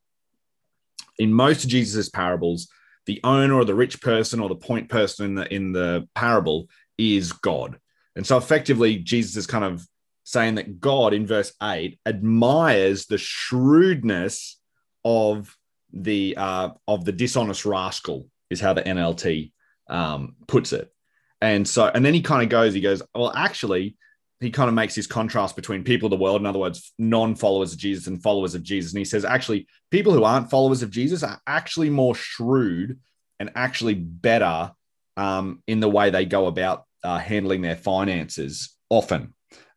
in 1.18 1.32
most 1.32 1.64
of 1.64 1.70
Jesus's 1.70 2.10
parables, 2.10 2.68
the 3.06 3.20
owner 3.24 3.54
or 3.54 3.64
the 3.64 3.74
rich 3.74 4.00
person 4.00 4.40
or 4.40 4.48
the 4.48 4.54
point 4.54 4.88
person 4.88 5.26
in 5.26 5.34
the 5.34 5.52
in 5.54 5.72
the 5.72 6.08
parable 6.14 6.68
is 6.98 7.32
God. 7.32 7.78
And 8.18 8.26
so 8.26 8.36
effectively, 8.36 8.96
Jesus 8.96 9.36
is 9.36 9.46
kind 9.46 9.64
of 9.64 9.86
saying 10.24 10.56
that 10.56 10.80
God 10.80 11.14
in 11.14 11.24
verse 11.24 11.52
8 11.62 12.00
admires 12.04 13.06
the 13.06 13.16
shrewdness 13.16 14.58
of 15.04 15.56
the 15.92 16.36
uh, 16.36 16.70
of 16.88 17.04
the 17.04 17.12
dishonest 17.12 17.64
rascal, 17.64 18.26
is 18.50 18.60
how 18.60 18.72
the 18.72 18.82
NLT 18.82 19.52
um, 19.88 20.34
puts 20.48 20.72
it. 20.72 20.92
And 21.40 21.66
so, 21.66 21.86
and 21.86 22.04
then 22.04 22.12
he 22.12 22.20
kind 22.20 22.42
of 22.42 22.48
goes, 22.48 22.74
he 22.74 22.80
goes, 22.80 23.02
well, 23.14 23.32
actually, 23.36 23.96
he 24.40 24.50
kind 24.50 24.68
of 24.68 24.74
makes 24.74 24.96
his 24.96 25.06
contrast 25.06 25.54
between 25.54 25.84
people 25.84 26.08
of 26.08 26.10
the 26.10 26.22
world, 26.22 26.40
in 26.40 26.46
other 26.46 26.58
words, 26.58 26.92
non-followers 26.98 27.72
of 27.72 27.78
Jesus 27.78 28.08
and 28.08 28.20
followers 28.20 28.56
of 28.56 28.64
Jesus. 28.64 28.92
And 28.92 28.98
he 28.98 29.04
says, 29.04 29.24
actually, 29.24 29.68
people 29.92 30.12
who 30.12 30.24
aren't 30.24 30.50
followers 30.50 30.82
of 30.82 30.90
Jesus 30.90 31.22
are 31.22 31.40
actually 31.46 31.90
more 31.90 32.16
shrewd 32.16 32.98
and 33.38 33.50
actually 33.54 33.94
better 33.94 34.72
um, 35.16 35.62
in 35.68 35.78
the 35.78 35.88
way 35.88 36.10
they 36.10 36.24
go 36.24 36.48
about 36.48 36.84
uh, 37.04 37.18
handling 37.18 37.62
their 37.62 37.76
finances. 37.76 38.74
Often, 38.90 39.34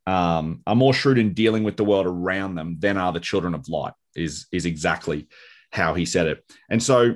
um, 0.07 0.61
are 0.65 0.75
more 0.75 0.93
shrewd 0.93 1.17
in 1.17 1.33
dealing 1.33 1.63
with 1.63 1.77
the 1.77 1.83
world 1.83 2.07
around 2.07 2.55
them 2.55 2.77
than 2.79 2.97
are 2.97 3.11
the 3.11 3.19
children 3.19 3.53
of 3.53 3.67
light. 3.67 3.93
Is 4.15 4.47
is 4.51 4.65
exactly 4.65 5.27
how 5.71 5.93
he 5.93 6.05
said 6.05 6.27
it. 6.27 6.43
And 6.69 6.81
so, 6.81 7.15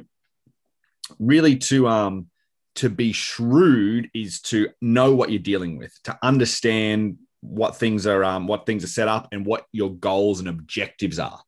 really, 1.20 1.58
to 1.58 1.88
um, 1.88 2.28
to 2.76 2.90
be 2.90 3.12
shrewd 3.12 4.10
is 4.14 4.42
to 4.42 4.70
know 4.82 5.16
what 5.16 5.30
you're 5.30 5.40
dealing 5.40 5.78
with, 5.78 5.98
to 6.04 6.18
understand 6.22 7.18
what 7.42 7.76
things 7.76 8.08
are 8.08 8.24
um, 8.24 8.48
what 8.48 8.66
things 8.66 8.84
are 8.84 8.88
set 8.88 9.08
up 9.08 9.30
and 9.32 9.46
what 9.46 9.66
your 9.72 9.94
goals 9.94 10.40
and 10.40 10.50
objectives 10.50 11.20
are. 11.20 11.42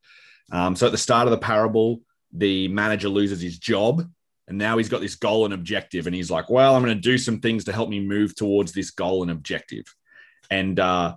Um, 0.51 0.75
so 0.75 0.85
at 0.85 0.91
the 0.91 0.97
start 0.97 1.27
of 1.27 1.31
the 1.31 1.37
parable, 1.37 2.01
the 2.31 2.67
manager 2.69 3.09
loses 3.09 3.41
his 3.41 3.57
job 3.57 4.07
and 4.47 4.57
now 4.57 4.77
he's 4.77 4.89
got 4.89 5.01
this 5.01 5.15
goal 5.15 5.45
and 5.45 5.53
objective 5.53 6.07
and 6.07 6.15
he's 6.15 6.31
like 6.31 6.49
well 6.49 6.75
i'm 6.75 6.83
going 6.83 6.95
to 6.95 7.01
do 7.01 7.17
some 7.17 7.39
things 7.39 7.63
to 7.63 7.73
help 7.73 7.89
me 7.89 7.99
move 7.99 8.35
towards 8.35 8.71
this 8.71 8.91
goal 8.91 9.21
and 9.21 9.31
objective 9.31 9.85
and 10.49 10.79
uh, 10.79 11.15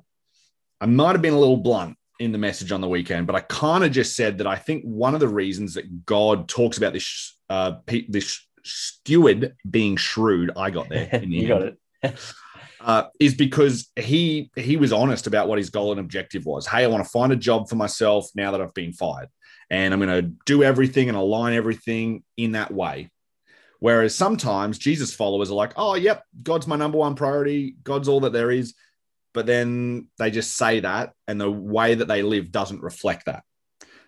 i 0.81 0.87
might 0.87 1.13
have 1.13 1.23
been 1.23 1.35
a 1.35 1.39
little 1.39 1.57
blunt 1.57 1.97
in 2.19 2.33
the 2.33 2.39
message 2.39 2.73
on 2.73 2.81
the 2.81 2.89
weekend 2.89 3.27
but 3.27 3.37
i 3.37 3.41
kind 3.41 3.85
of 3.85 3.91
just 3.91 4.17
said 4.17 4.39
that 4.39 4.47
i 4.47 4.57
think 4.57 4.83
one 4.85 5.15
of 5.15 5.21
the 5.21 5.29
reasons 5.29 5.75
that 5.75 6.05
god 6.05 6.49
talks 6.49 6.79
about 6.79 6.93
this 6.93 7.37
uh, 7.49 7.75
this 8.09 8.47
steward 8.63 9.57
being 9.71 9.97
shrewd 9.97 10.51
i 10.57 10.71
got 10.71 10.89
there 10.89 11.09
in 11.13 11.31
the 11.31 11.37
you 11.37 11.55
end. 11.55 11.77
got 12.03 12.11
it 12.13 12.19
uh, 12.81 13.05
is 13.19 13.35
because 13.35 13.91
he 13.97 14.51
he 14.57 14.77
was 14.77 14.93
honest 14.93 15.27
about 15.27 15.49
what 15.49 15.59
his 15.59 15.71
goal 15.71 15.91
and 15.91 16.01
objective 16.01 16.47
was. 16.47 16.67
Hey, 16.67 16.85
I 16.85 16.87
want 16.87 17.05
to 17.05 17.11
find 17.11 17.33
a 17.33 17.37
job 17.37 17.69
for 17.69 17.77
myself 17.77 18.29
now 18.35 18.53
that 18.53 18.61
I've 18.61 18.75
been 18.75 18.93
fired, 18.93 19.29
and 19.69 19.93
I'm 19.93 20.01
going 20.01 20.25
to 20.25 20.31
do 20.47 20.63
everything 20.63 21.09
and 21.09 21.17
align 21.17 21.55
everything 21.55 22.23
in 22.37 22.53
that 22.53 22.73
way. 22.73 23.11
Whereas 23.81 24.15
sometimes 24.15 24.79
Jesus 24.79 25.15
followers 25.15 25.51
are 25.51 25.55
like, 25.55 25.73
oh, 25.77 25.95
yep, 25.95 26.25
God's 26.43 26.67
my 26.67 26.77
number 26.77 26.99
one 26.99 27.15
priority. 27.15 27.77
God's 27.83 28.09
all 28.09 28.21
that 28.21 28.33
there 28.33 28.51
is. 28.51 28.75
But 29.33 29.47
then 29.47 30.09
they 30.19 30.31
just 30.31 30.57
say 30.57 30.81
that, 30.81 31.13
and 31.29 31.41
the 31.41 31.51
way 31.51 31.95
that 31.95 32.09
they 32.09 32.23
live 32.23 32.51
doesn't 32.51 32.83
reflect 32.83 33.27
that. 33.27 33.45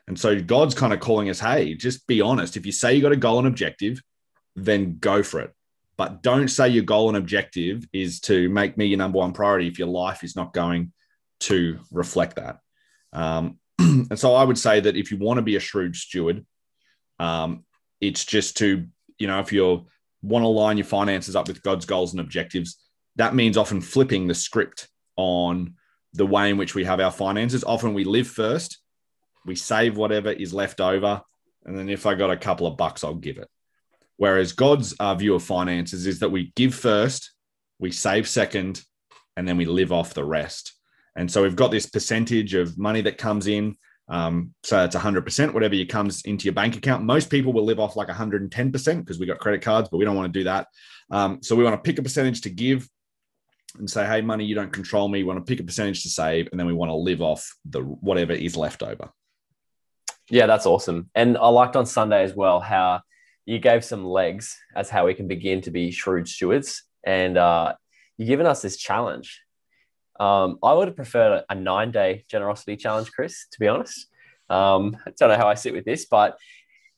And 0.08 0.18
so 0.18 0.38
God's 0.40 0.74
kind 0.74 0.92
of 0.92 1.00
calling 1.00 1.30
us, 1.30 1.38
hey, 1.38 1.74
just 1.74 2.06
be 2.06 2.20
honest. 2.20 2.56
If 2.56 2.66
you 2.66 2.72
say 2.72 2.94
you 2.94 3.02
got 3.02 3.12
a 3.12 3.16
goal 3.16 3.38
and 3.38 3.46
objective, 3.46 4.02
then 4.56 4.98
go 4.98 5.22
for 5.22 5.40
it. 5.40 5.52
But 5.96 6.22
don't 6.22 6.48
say 6.48 6.68
your 6.68 6.84
goal 6.84 7.08
and 7.08 7.16
objective 7.16 7.84
is 7.92 8.20
to 8.22 8.48
make 8.48 8.76
me 8.76 8.86
your 8.86 8.98
number 8.98 9.18
one 9.18 9.32
priority 9.32 9.68
if 9.68 9.78
your 9.78 9.88
life 9.88 10.24
is 10.24 10.34
not 10.34 10.52
going 10.52 10.92
to 11.40 11.78
reflect 11.90 12.36
that. 12.36 12.58
Um, 13.12 13.58
and 13.78 14.18
so 14.18 14.34
I 14.34 14.44
would 14.44 14.58
say 14.58 14.80
that 14.80 14.96
if 14.96 15.10
you 15.10 15.18
want 15.18 15.38
to 15.38 15.42
be 15.42 15.56
a 15.56 15.60
shrewd 15.60 15.94
steward, 15.94 16.44
um, 17.18 17.64
it's 18.00 18.24
just 18.24 18.56
to, 18.58 18.86
you 19.18 19.26
know, 19.26 19.40
if 19.40 19.52
you 19.52 19.86
want 20.22 20.42
to 20.42 20.48
line 20.48 20.78
your 20.78 20.84
finances 20.84 21.36
up 21.36 21.48
with 21.48 21.62
God's 21.62 21.86
goals 21.86 22.12
and 22.12 22.20
objectives, 22.20 22.78
that 23.16 23.34
means 23.34 23.56
often 23.56 23.80
flipping 23.80 24.26
the 24.26 24.34
script 24.34 24.88
on 25.16 25.74
the 26.14 26.26
way 26.26 26.50
in 26.50 26.56
which 26.56 26.74
we 26.74 26.84
have 26.84 27.00
our 27.00 27.10
finances. 27.10 27.64
Often 27.64 27.94
we 27.94 28.04
live 28.04 28.28
first, 28.28 28.78
we 29.44 29.56
save 29.56 29.96
whatever 29.96 30.30
is 30.30 30.54
left 30.54 30.80
over, 30.80 31.22
and 31.64 31.78
then 31.78 31.88
if 31.88 32.06
I 32.06 32.14
got 32.14 32.30
a 32.30 32.36
couple 32.36 32.66
of 32.66 32.76
bucks, 32.76 33.04
I'll 33.04 33.14
give 33.14 33.38
it. 33.38 33.48
Whereas 34.16 34.52
God's 34.52 34.92
uh, 34.94 35.14
view 35.14 35.34
of 35.34 35.42
finances 35.42 36.06
is 36.06 36.20
that 36.20 36.30
we 36.30 36.52
give 36.54 36.74
first, 36.74 37.32
we 37.78 37.90
save 37.90 38.28
second, 38.28 38.82
and 39.36 39.48
then 39.48 39.56
we 39.56 39.64
live 39.64 39.92
off 39.92 40.14
the 40.14 40.24
rest. 40.24 40.74
And 41.16 41.30
so 41.30 41.42
we've 41.42 41.56
got 41.56 41.70
this 41.70 41.86
percentage 41.86 42.54
of 42.54 42.78
money 42.78 43.00
that 43.02 43.18
comes 43.18 43.46
in. 43.46 43.76
Um, 44.08 44.54
so 44.62 44.84
it's 44.84 44.96
100%, 44.96 45.54
whatever 45.54 45.74
you 45.74 45.86
comes 45.86 46.22
into 46.22 46.44
your 46.44 46.54
bank 46.54 46.76
account. 46.76 47.04
Most 47.04 47.30
people 47.30 47.52
will 47.52 47.64
live 47.64 47.80
off 47.80 47.96
like 47.96 48.08
110% 48.08 48.98
because 48.98 49.18
we 49.18 49.26
got 49.26 49.38
credit 49.38 49.62
cards, 49.62 49.88
but 49.88 49.98
we 49.98 50.04
don't 50.04 50.16
want 50.16 50.32
to 50.32 50.38
do 50.38 50.44
that. 50.44 50.68
Um, 51.10 51.42
so 51.42 51.56
we 51.56 51.64
want 51.64 51.82
to 51.82 51.88
pick 51.88 51.98
a 51.98 52.02
percentage 52.02 52.42
to 52.42 52.50
give 52.50 52.88
and 53.78 53.88
say, 53.88 54.04
hey, 54.06 54.20
money, 54.20 54.44
you 54.44 54.54
don't 54.54 54.72
control 54.72 55.08
me. 55.08 55.20
We 55.20 55.28
want 55.28 55.44
to 55.44 55.50
pick 55.50 55.60
a 55.60 55.64
percentage 55.64 56.02
to 56.02 56.10
save, 56.10 56.48
and 56.50 56.60
then 56.60 56.66
we 56.66 56.74
want 56.74 56.90
to 56.90 56.94
live 56.94 57.22
off 57.22 57.56
the 57.64 57.80
whatever 57.80 58.32
is 58.32 58.56
left 58.56 58.82
over. 58.82 59.10
Yeah, 60.30 60.46
that's 60.46 60.66
awesome. 60.66 61.10
And 61.14 61.36
I 61.36 61.48
liked 61.48 61.76
on 61.76 61.86
Sunday 61.86 62.22
as 62.22 62.34
well 62.34 62.60
how 62.60 63.00
you 63.44 63.58
gave 63.58 63.84
some 63.84 64.04
legs 64.04 64.56
as 64.74 64.88
how 64.88 65.06
we 65.06 65.14
can 65.14 65.26
begin 65.26 65.60
to 65.62 65.70
be 65.70 65.90
shrewd 65.90 66.28
stewards. 66.28 66.84
And 67.04 67.36
uh, 67.36 67.74
you've 68.16 68.28
given 68.28 68.46
us 68.46 68.62
this 68.62 68.76
challenge. 68.76 69.41
Um, 70.18 70.58
I 70.62 70.72
would 70.72 70.88
have 70.88 70.96
preferred 70.96 71.44
a 71.48 71.54
nine 71.54 71.90
day 71.90 72.24
generosity 72.28 72.76
challenge, 72.76 73.10
Chris, 73.12 73.46
to 73.52 73.60
be 73.60 73.68
honest. 73.68 74.06
Um, 74.48 74.96
I 75.06 75.12
don't 75.18 75.30
know 75.30 75.36
how 75.36 75.48
I 75.48 75.54
sit 75.54 75.72
with 75.72 75.84
this, 75.84 76.04
but 76.04 76.38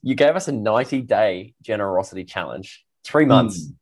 you 0.03 0.15
gave 0.15 0.37
us 0.37 0.49
a 0.49 0.53
90 0.53 1.03
day 1.03 1.55
generosity 1.63 2.25
challenge, 2.25 2.85
three 3.05 3.25
months. 3.25 3.67
Mm. 3.67 3.75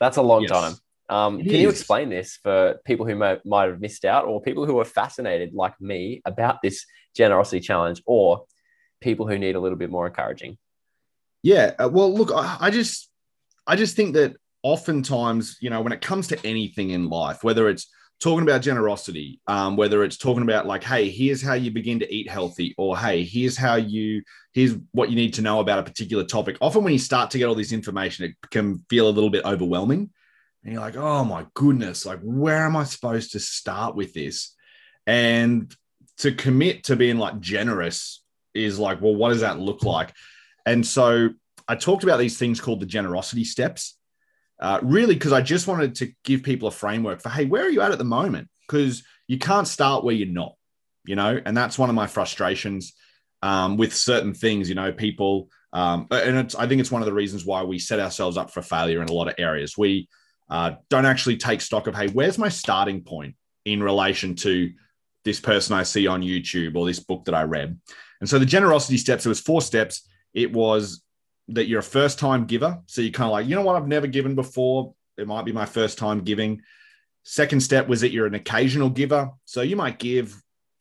That's 0.00 0.16
a 0.16 0.22
long 0.22 0.42
yes. 0.42 0.50
time. 0.50 0.74
Um, 1.10 1.38
can 1.38 1.54
is. 1.54 1.60
you 1.60 1.70
explain 1.70 2.10
this 2.10 2.38
for 2.42 2.80
people 2.84 3.06
who 3.06 3.16
may, 3.16 3.38
might 3.44 3.68
have 3.68 3.80
missed 3.80 4.04
out 4.04 4.26
or 4.26 4.42
people 4.42 4.66
who 4.66 4.78
are 4.78 4.84
fascinated 4.84 5.54
like 5.54 5.80
me 5.80 6.20
about 6.24 6.60
this 6.62 6.84
generosity 7.16 7.60
challenge 7.60 8.02
or 8.06 8.44
people 9.00 9.26
who 9.26 9.38
need 9.38 9.56
a 9.56 9.60
little 9.60 9.78
bit 9.78 9.90
more 9.90 10.06
encouraging? 10.06 10.58
Yeah. 11.42 11.72
Uh, 11.78 11.88
well, 11.90 12.12
look, 12.12 12.32
I, 12.34 12.56
I 12.60 12.70
just, 12.70 13.10
I 13.66 13.76
just 13.76 13.96
think 13.96 14.14
that 14.14 14.36
oftentimes, 14.62 15.58
you 15.60 15.70
know, 15.70 15.80
when 15.80 15.92
it 15.92 16.00
comes 16.00 16.28
to 16.28 16.46
anything 16.46 16.90
in 16.90 17.08
life, 17.08 17.44
whether 17.44 17.68
it's 17.68 17.88
talking 18.20 18.42
about 18.42 18.62
generosity, 18.62 19.40
um, 19.46 19.76
whether 19.76 20.02
it's 20.02 20.16
talking 20.16 20.42
about 20.42 20.66
like, 20.66 20.82
hey, 20.82 21.08
here's 21.08 21.42
how 21.42 21.54
you 21.54 21.70
begin 21.70 22.00
to 22.00 22.14
eat 22.14 22.28
healthy, 22.28 22.74
or 22.76 22.98
hey, 22.98 23.22
here's 23.24 23.56
how 23.56 23.76
you, 23.76 24.22
here's 24.52 24.74
what 24.92 25.10
you 25.10 25.16
need 25.16 25.34
to 25.34 25.42
know 25.42 25.60
about 25.60 25.78
a 25.78 25.84
particular 25.84 26.24
topic. 26.24 26.56
Often, 26.60 26.84
when 26.84 26.92
you 26.92 26.98
start 26.98 27.30
to 27.30 27.38
get 27.38 27.46
all 27.46 27.54
this 27.54 27.72
information, 27.72 28.24
it 28.24 28.50
can 28.50 28.84
feel 28.90 29.08
a 29.08 29.10
little 29.10 29.30
bit 29.30 29.44
overwhelming. 29.44 30.10
And 30.64 30.72
you're 30.72 30.82
like, 30.82 30.96
oh 30.96 31.24
my 31.24 31.46
goodness, 31.54 32.04
like, 32.04 32.20
where 32.22 32.64
am 32.64 32.76
I 32.76 32.84
supposed 32.84 33.32
to 33.32 33.40
start 33.40 33.94
with 33.94 34.12
this? 34.12 34.54
And 35.06 35.74
to 36.18 36.32
commit 36.32 36.84
to 36.84 36.96
being 36.96 37.18
like 37.18 37.40
generous 37.40 38.22
is 38.54 38.78
like, 38.78 39.00
well, 39.00 39.14
what 39.14 39.30
does 39.30 39.40
that 39.40 39.60
look 39.60 39.84
like? 39.84 40.12
And 40.66 40.84
so 40.84 41.30
I 41.68 41.76
talked 41.76 42.02
about 42.02 42.18
these 42.18 42.38
things 42.38 42.60
called 42.60 42.80
the 42.80 42.86
generosity 42.86 43.44
steps, 43.44 43.97
uh, 44.60 44.80
really, 44.82 45.14
because 45.14 45.32
I 45.32 45.40
just 45.40 45.66
wanted 45.66 45.94
to 45.96 46.12
give 46.24 46.42
people 46.42 46.68
a 46.68 46.72
framework 46.72 47.20
for, 47.20 47.28
hey, 47.28 47.44
where 47.44 47.64
are 47.64 47.70
you 47.70 47.80
at 47.80 47.92
at 47.92 47.98
the 47.98 48.04
moment? 48.04 48.48
Because 48.66 49.02
you 49.26 49.38
can't 49.38 49.68
start 49.68 50.04
where 50.04 50.14
you're 50.14 50.28
not, 50.28 50.54
you 51.04 51.16
know, 51.16 51.40
and 51.44 51.56
that's 51.56 51.78
one 51.78 51.88
of 51.88 51.94
my 51.94 52.06
frustrations 52.06 52.94
um, 53.42 53.76
with 53.76 53.94
certain 53.94 54.34
things, 54.34 54.68
you 54.68 54.74
know, 54.74 54.92
people, 54.92 55.48
um, 55.72 56.06
and 56.10 56.38
it's, 56.38 56.54
I 56.54 56.66
think 56.66 56.80
it's 56.80 56.90
one 56.90 57.02
of 57.02 57.06
the 57.06 57.12
reasons 57.12 57.44
why 57.44 57.62
we 57.62 57.78
set 57.78 58.00
ourselves 58.00 58.36
up 58.36 58.50
for 58.50 58.62
failure 58.62 59.02
in 59.02 59.08
a 59.08 59.12
lot 59.12 59.28
of 59.28 59.34
areas. 59.38 59.78
We 59.78 60.08
uh, 60.50 60.72
don't 60.90 61.06
actually 61.06 61.36
take 61.36 61.60
stock 61.60 61.86
of, 61.86 61.94
hey, 61.94 62.08
where's 62.08 62.38
my 62.38 62.48
starting 62.48 63.02
point 63.02 63.36
in 63.64 63.82
relation 63.82 64.34
to 64.36 64.72
this 65.24 65.40
person 65.40 65.76
I 65.76 65.82
see 65.82 66.06
on 66.06 66.22
YouTube 66.22 66.74
or 66.74 66.86
this 66.86 67.00
book 67.00 67.26
that 67.26 67.34
I 67.34 67.42
read? 67.42 67.78
And 68.20 68.28
so 68.28 68.38
the 68.38 68.46
generosity 68.46 68.96
steps, 68.96 69.26
it 69.26 69.28
was 69.28 69.40
four 69.40 69.62
steps 69.62 70.08
it 70.34 70.52
was 70.52 71.02
that 71.48 71.66
you're 71.66 71.80
a 71.80 71.82
first 71.82 72.18
time 72.18 72.44
giver. 72.44 72.80
So 72.86 73.00
you're 73.00 73.12
kind 73.12 73.26
of 73.26 73.32
like, 73.32 73.46
you 73.46 73.54
know 73.54 73.62
what, 73.62 73.76
I've 73.76 73.88
never 73.88 74.06
given 74.06 74.34
before. 74.34 74.94
It 75.16 75.26
might 75.26 75.44
be 75.44 75.52
my 75.52 75.66
first 75.66 75.98
time 75.98 76.20
giving. 76.20 76.62
Second 77.24 77.60
step 77.60 77.88
was 77.88 78.02
that 78.02 78.12
you're 78.12 78.26
an 78.26 78.34
occasional 78.34 78.90
giver. 78.90 79.30
So 79.44 79.62
you 79.62 79.76
might 79.76 79.98
give 79.98 80.34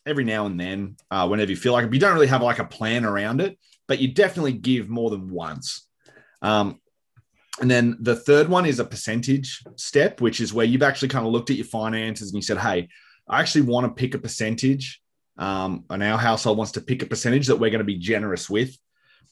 every 0.06 0.24
now 0.24 0.46
and 0.46 0.60
then, 0.60 0.98
uh, 1.12 1.28
whenever 1.28 1.52
you 1.52 1.58
feel 1.58 1.74
like 1.74 1.84
it. 1.84 1.88
But 1.88 1.96
you 1.96 2.00
don't 2.00 2.14
really 2.14 2.28
have 2.28 2.42
like 2.42 2.60
a 2.60 2.66
plan 2.66 3.06
around 3.06 3.42
it, 3.42 3.58
but 3.88 4.00
you 4.00 4.14
definitely 4.14 4.54
give 4.54 4.90
more 4.90 5.10
than 5.10 5.30
once. 5.30 5.88
Um, 6.42 6.80
and 7.60 7.72
then 7.72 7.98
the 8.00 8.16
third 8.16 8.50
one 8.50 8.66
is 8.66 8.80
a 8.80 8.86
percentage 8.86 9.64
step, 9.76 10.22
which 10.22 10.40
is 10.40 10.54
where 10.54 10.66
you've 10.66 10.84
actually 10.84 11.08
kind 11.10 11.26
of 11.26 11.32
looked 11.32 11.50
at 11.50 11.56
your 11.56 11.66
finances 11.66 12.30
and 12.30 12.36
you 12.36 12.42
said, 12.44 12.60
hey, 12.60 12.88
I 13.28 13.40
actually 13.40 13.62
want 13.62 13.86
to 13.86 14.00
pick 14.00 14.14
a 14.14 14.20
percentage. 14.20 15.02
Um, 15.38 15.86
and 15.90 16.04
our 16.04 16.18
household 16.18 16.58
wants 16.58 16.74
to 16.74 16.82
pick 16.82 17.04
a 17.04 17.06
percentage 17.06 17.48
that 17.48 17.58
we're 17.58 17.70
going 17.70 17.80
to 17.80 17.86
be 17.86 17.98
generous 17.98 18.50
with. 18.50 18.78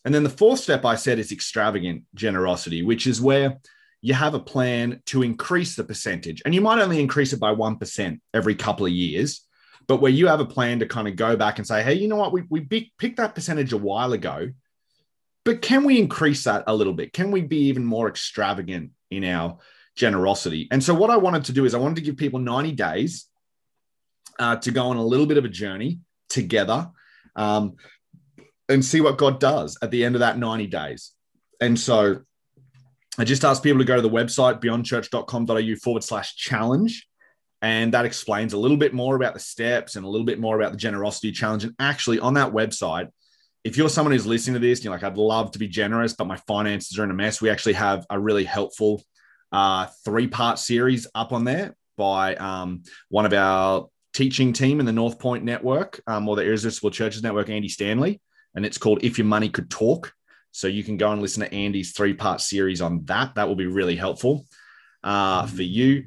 And 0.05 0.13
then 0.13 0.23
the 0.23 0.29
fourth 0.29 0.59
step 0.59 0.85
I 0.85 0.95
said 0.95 1.19
is 1.19 1.31
extravagant 1.31 2.03
generosity, 2.13 2.83
which 2.83 3.07
is 3.07 3.19
where 3.19 3.57
you 4.01 4.13
have 4.13 4.35
a 4.35 4.39
plan 4.39 5.01
to 5.07 5.23
increase 5.23 5.75
the 5.75 5.83
percentage. 5.83 6.43
And 6.45 6.53
you 6.53 6.61
might 6.61 6.81
only 6.81 6.99
increase 6.99 7.33
it 7.33 7.39
by 7.39 7.53
1% 7.53 8.19
every 8.33 8.53
couple 8.53 8.85
of 8.85 8.91
years, 8.91 9.41
but 9.87 9.97
where 9.97 10.11
you 10.11 10.27
have 10.27 10.39
a 10.39 10.45
plan 10.45 10.79
to 10.79 10.85
kind 10.85 11.07
of 11.07 11.15
go 11.15 11.35
back 11.35 11.57
and 11.57 11.65
say, 11.65 11.81
hey, 11.81 11.95
you 11.95 12.07
know 12.07 12.15
what, 12.15 12.31
we, 12.31 12.43
we 12.49 12.91
picked 12.99 13.17
that 13.17 13.33
percentage 13.33 13.73
a 13.73 13.77
while 13.77 14.13
ago, 14.13 14.51
but 15.43 15.63
can 15.63 15.83
we 15.83 15.99
increase 15.99 16.43
that 16.43 16.65
a 16.67 16.75
little 16.75 16.93
bit? 16.93 17.13
Can 17.13 17.31
we 17.31 17.41
be 17.41 17.67
even 17.67 17.83
more 17.83 18.07
extravagant 18.07 18.91
in 19.09 19.23
our 19.23 19.57
generosity? 19.95 20.67
And 20.71 20.83
so, 20.83 20.93
what 20.93 21.11
I 21.11 21.17
wanted 21.17 21.45
to 21.45 21.53
do 21.53 21.65
is, 21.65 21.75
I 21.75 21.77
wanted 21.77 21.95
to 21.97 22.01
give 22.01 22.17
people 22.17 22.39
90 22.39 22.71
days 22.71 23.25
uh, 24.39 24.55
to 24.57 24.71
go 24.71 24.87
on 24.87 24.97
a 24.97 25.03
little 25.03 25.27
bit 25.27 25.37
of 25.37 25.45
a 25.45 25.49
journey 25.49 25.99
together. 26.29 26.89
Um, 27.35 27.75
and 28.69 28.83
see 28.83 29.01
what 29.01 29.17
God 29.17 29.39
does 29.39 29.77
at 29.81 29.91
the 29.91 30.03
end 30.03 30.15
of 30.15 30.19
that 30.19 30.37
90 30.37 30.67
days. 30.67 31.11
And 31.61 31.79
so 31.79 32.21
I 33.17 33.23
just 33.23 33.45
asked 33.45 33.63
people 33.63 33.79
to 33.79 33.85
go 33.85 33.95
to 33.95 34.01
the 34.01 34.09
website, 34.09 34.61
beyondchurch.com.au 34.61 35.75
forward 35.81 36.03
slash 36.03 36.35
challenge. 36.35 37.07
And 37.61 37.93
that 37.93 38.05
explains 38.05 38.53
a 38.53 38.57
little 38.57 38.77
bit 38.77 38.93
more 38.93 39.15
about 39.15 39.33
the 39.33 39.39
steps 39.39 39.95
and 39.95 40.05
a 40.05 40.09
little 40.09 40.25
bit 40.25 40.39
more 40.39 40.59
about 40.59 40.71
the 40.71 40.77
generosity 40.77 41.31
challenge. 41.31 41.63
And 41.63 41.73
actually, 41.79 42.19
on 42.19 42.33
that 42.35 42.51
website, 42.51 43.09
if 43.63 43.77
you're 43.77 43.89
someone 43.89 44.11
who's 44.11 44.27
listening 44.27 44.55
to 44.55 44.59
this, 44.59 44.83
you're 44.83 44.93
like, 44.93 45.03
I'd 45.03 45.17
love 45.17 45.51
to 45.51 45.59
be 45.59 45.67
generous, 45.67 46.13
but 46.13 46.27
my 46.27 46.35
finances 46.47 46.99
are 46.99 47.03
in 47.03 47.11
a 47.11 47.15
mess. 47.15 47.41
We 47.41 47.49
actually 47.49 47.73
have 47.73 48.05
a 48.09 48.19
really 48.19 48.43
helpful 48.43 49.01
uh, 49.51 49.87
three 50.03 50.27
part 50.27 50.59
series 50.59 51.07
up 51.15 51.31
on 51.31 51.45
there 51.45 51.75
by 51.97 52.35
um, 52.35 52.83
one 53.09 53.25
of 53.25 53.33
our 53.33 53.87
teaching 54.13 54.53
team 54.53 54.79
in 54.79 54.85
the 54.85 54.91
North 54.91 55.17
Point 55.17 55.43
Network 55.43 56.01
um, 56.05 56.27
or 56.27 56.35
the 56.35 56.43
Irresistible 56.43 56.91
Churches 56.91 57.23
Network, 57.23 57.49
Andy 57.49 57.69
Stanley 57.69 58.21
and 58.55 58.65
it's 58.65 58.77
called 58.77 59.03
If 59.03 59.17
Your 59.17 59.25
Money 59.25 59.49
Could 59.49 59.69
Talk. 59.69 60.13
So 60.51 60.67
you 60.67 60.83
can 60.83 60.97
go 60.97 61.11
and 61.11 61.21
listen 61.21 61.43
to 61.43 61.53
Andy's 61.53 61.91
three 61.91 62.13
part 62.13 62.39
series 62.41 62.81
on 62.81 63.03
that. 63.05 63.35
That 63.35 63.47
will 63.47 63.55
be 63.55 63.67
really 63.67 63.95
helpful 63.95 64.45
uh, 65.03 65.45
for 65.47 65.63
you. 65.63 66.05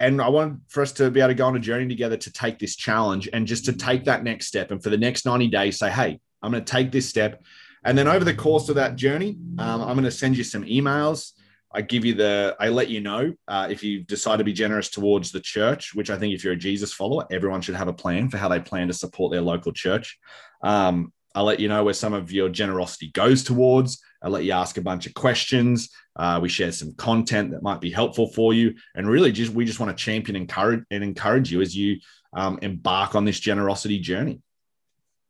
And 0.00 0.20
I 0.20 0.28
want 0.28 0.60
for 0.68 0.82
us 0.82 0.92
to 0.92 1.10
be 1.10 1.20
able 1.20 1.28
to 1.28 1.34
go 1.34 1.46
on 1.46 1.56
a 1.56 1.60
journey 1.60 1.88
together 1.88 2.16
to 2.16 2.32
take 2.32 2.58
this 2.58 2.76
challenge 2.76 3.28
and 3.32 3.46
just 3.46 3.64
to 3.66 3.72
take 3.72 4.04
that 4.04 4.24
next 4.24 4.46
step. 4.46 4.70
And 4.70 4.82
for 4.82 4.90
the 4.90 4.98
next 4.98 5.24
90 5.24 5.48
days, 5.48 5.78
say, 5.78 5.90
hey, 5.90 6.20
I'm 6.42 6.50
going 6.50 6.64
to 6.64 6.70
take 6.70 6.92
this 6.92 7.08
step. 7.08 7.42
And 7.84 7.96
then 7.96 8.08
over 8.08 8.24
the 8.24 8.34
course 8.34 8.68
of 8.68 8.74
that 8.76 8.96
journey, 8.96 9.38
um, 9.58 9.82
I'm 9.82 9.94
going 9.94 10.04
to 10.04 10.10
send 10.10 10.36
you 10.36 10.44
some 10.44 10.64
emails. 10.64 11.32
I 11.72 11.80
give 11.80 12.04
you 12.04 12.14
the, 12.14 12.56
I 12.60 12.68
let 12.68 12.88
you 12.88 13.00
know 13.00 13.34
uh, 13.48 13.68
if 13.70 13.82
you 13.82 14.04
decide 14.04 14.36
to 14.38 14.44
be 14.44 14.52
generous 14.52 14.88
towards 14.88 15.32
the 15.32 15.40
church, 15.40 15.94
which 15.94 16.10
I 16.10 16.16
think 16.16 16.34
if 16.34 16.44
you're 16.44 16.52
a 16.52 16.56
Jesus 16.56 16.92
follower, 16.92 17.26
everyone 17.30 17.60
should 17.60 17.74
have 17.74 17.88
a 17.88 17.92
plan 17.92 18.30
for 18.30 18.36
how 18.36 18.48
they 18.48 18.60
plan 18.60 18.88
to 18.88 18.94
support 18.94 19.32
their 19.32 19.40
local 19.40 19.72
church. 19.72 20.18
Um, 20.62 21.12
I'll 21.34 21.44
let 21.44 21.60
you 21.60 21.68
know 21.68 21.82
where 21.84 21.94
some 21.94 22.12
of 22.12 22.30
your 22.30 22.48
generosity 22.48 23.08
goes 23.10 23.42
towards. 23.42 24.00
I'll 24.22 24.30
let 24.30 24.44
you 24.44 24.52
ask 24.52 24.76
a 24.76 24.82
bunch 24.82 25.06
of 25.06 25.14
questions. 25.14 25.90
Uh, 26.16 26.38
we 26.40 26.48
share 26.48 26.70
some 26.72 26.94
content 26.94 27.50
that 27.50 27.62
might 27.62 27.80
be 27.80 27.90
helpful 27.90 28.28
for 28.32 28.54
you, 28.54 28.74
and 28.94 29.08
really, 29.08 29.32
just 29.32 29.52
we 29.52 29.64
just 29.64 29.80
want 29.80 29.96
to 29.96 30.02
champion, 30.04 30.36
encourage, 30.36 30.84
and 30.90 31.02
encourage 31.02 31.50
you 31.50 31.60
as 31.60 31.76
you 31.76 31.98
um, 32.32 32.58
embark 32.62 33.14
on 33.14 33.24
this 33.24 33.40
generosity 33.40 33.98
journey. 33.98 34.40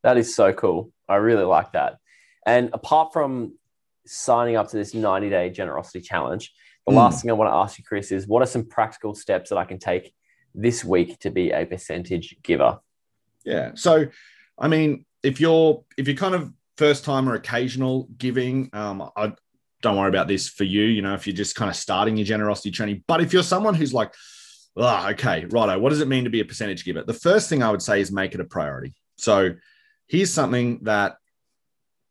That 0.02 0.18
is 0.18 0.34
so 0.34 0.52
cool. 0.52 0.92
I 1.08 1.16
really 1.16 1.44
like 1.44 1.72
that. 1.72 1.96
And 2.46 2.70
apart 2.74 3.12
from 3.14 3.54
signing 4.06 4.56
up 4.56 4.68
to 4.68 4.76
this 4.76 4.92
90 4.92 5.30
day 5.30 5.48
generosity 5.50 6.02
challenge, 6.02 6.52
the 6.86 6.92
Mm. 6.92 6.96
last 6.96 7.22
thing 7.22 7.30
I 7.30 7.34
want 7.34 7.50
to 7.50 7.54
ask 7.54 7.78
you, 7.78 7.84
Chris, 7.84 8.12
is 8.12 8.26
what 8.26 8.42
are 8.42 8.46
some 8.46 8.66
practical 8.66 9.14
steps 9.14 9.48
that 9.48 9.56
I 9.56 9.64
can 9.64 9.78
take 9.78 10.14
this 10.54 10.84
week 10.84 11.18
to 11.20 11.30
be 11.30 11.50
a 11.50 11.64
percentage 11.64 12.36
giver? 12.42 12.78
Yeah. 13.44 13.72
So, 13.74 14.06
I 14.58 14.68
mean, 14.68 15.06
if 15.24 15.40
you're 15.40 15.82
if 15.96 16.06
you're 16.06 16.16
kind 16.16 16.34
of 16.34 16.52
first 16.76 17.04
time 17.04 17.28
or 17.28 17.34
occasional 17.34 18.08
giving, 18.18 18.68
um, 18.72 19.10
I 19.16 19.32
don't 19.82 19.96
worry 19.96 20.08
about 20.08 20.28
this 20.28 20.48
for 20.48 20.64
you. 20.64 20.82
You 20.82 21.02
know, 21.02 21.14
if 21.14 21.26
you're 21.26 21.34
just 21.34 21.56
kind 21.56 21.70
of 21.70 21.76
starting 21.76 22.16
your 22.16 22.26
generosity 22.26 22.70
journey, 22.70 23.02
but 23.08 23.20
if 23.20 23.32
you're 23.32 23.42
someone 23.42 23.74
who's 23.74 23.94
like, 23.94 24.12
oh, 24.76 25.08
okay, 25.10 25.46
righto, 25.46 25.78
what 25.78 25.90
does 25.90 26.00
it 26.00 26.08
mean 26.08 26.24
to 26.24 26.30
be 26.30 26.40
a 26.40 26.44
percentage 26.44 26.84
giver? 26.84 27.02
The 27.02 27.14
first 27.14 27.48
thing 27.48 27.62
I 27.62 27.70
would 27.70 27.82
say 27.82 28.00
is 28.00 28.12
make 28.12 28.34
it 28.34 28.40
a 28.40 28.44
priority. 28.44 28.94
So, 29.16 29.54
here's 30.06 30.32
something 30.32 30.80
that 30.82 31.16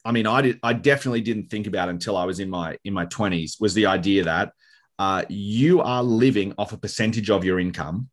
I 0.03 0.11
mean, 0.11 0.25
I 0.27 0.41
did 0.41 0.59
I 0.63 0.73
definitely 0.73 1.21
didn't 1.21 1.49
think 1.49 1.67
about 1.67 1.89
until 1.89 2.17
I 2.17 2.25
was 2.25 2.39
in 2.39 2.49
my 2.49 2.77
in 2.83 2.93
my 2.93 3.05
20s 3.05 3.61
was 3.61 3.75
the 3.75 3.85
idea 3.85 4.23
that 4.23 4.53
uh, 4.97 5.23
you 5.29 5.81
are 5.81 6.03
living 6.03 6.53
off 6.57 6.73
a 6.73 6.77
percentage 6.77 7.29
of 7.29 7.45
your 7.45 7.59
income. 7.59 8.09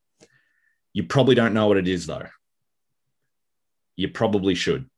You 0.93 1.05
probably 1.05 1.35
don't 1.35 1.55
know 1.55 1.69
what 1.69 1.79
it 1.79 1.89
is 1.89 2.07
though 2.07 2.27
you 4.01 4.09
probably 4.09 4.55
should. 4.55 4.90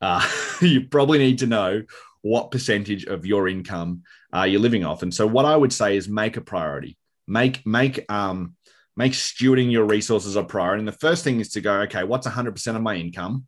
Uh, 0.00 0.26
you 0.60 0.82
probably 0.82 1.18
need 1.18 1.38
to 1.38 1.46
know 1.46 1.82
what 2.22 2.50
percentage 2.50 3.04
of 3.04 3.24
your 3.24 3.48
income 3.48 4.02
uh, 4.34 4.42
you're 4.42 4.60
living 4.60 4.84
off. 4.84 5.02
And 5.02 5.12
so, 5.12 5.26
what 5.26 5.44
I 5.44 5.56
would 5.56 5.72
say 5.72 5.96
is 5.96 6.08
make 6.08 6.36
a 6.36 6.40
priority. 6.40 6.96
Make 7.26 7.64
make 7.66 8.10
um, 8.10 8.56
make 8.96 9.12
stewarding 9.12 9.70
your 9.70 9.84
resources 9.84 10.36
a 10.36 10.42
priority. 10.42 10.80
And 10.80 10.88
the 10.88 10.92
first 10.92 11.24
thing 11.24 11.40
is 11.40 11.50
to 11.50 11.60
go, 11.60 11.80
okay, 11.82 12.04
what's 12.04 12.26
100% 12.26 12.76
of 12.76 12.82
my 12.82 12.96
income? 12.96 13.46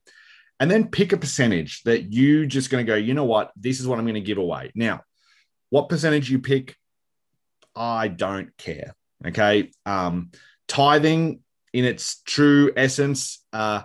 And 0.61 0.71
then 0.71 0.89
pick 0.89 1.13
a 1.13 1.17
percentage 1.17 1.83
that 1.83 2.13
you 2.13 2.47
just 2.47 2.71
going 2.71 2.87
to 2.87 2.91
go, 2.91 2.97
you 2.97 3.15
know 3.15 3.25
what, 3.25 3.51
this 3.57 3.81
is 3.81 3.87
what 3.87 3.99
I'm 3.99 4.05
going 4.05 4.15
to 4.15 4.21
give 4.21 4.39
away. 4.39 4.71
Now, 4.75 5.03
what 5.71 5.89
percentage 5.89 6.31
you 6.31 6.39
pick, 6.39 6.77
I 7.75 8.09
don't 8.09 8.57
care. 8.57 8.95
Okay. 9.27 9.71
Um, 9.85 10.31
tithing 10.69 11.41
in 11.73 11.85
its 11.85 12.23
true 12.23 12.73
essence, 12.77 13.45
uh, 13.53 13.83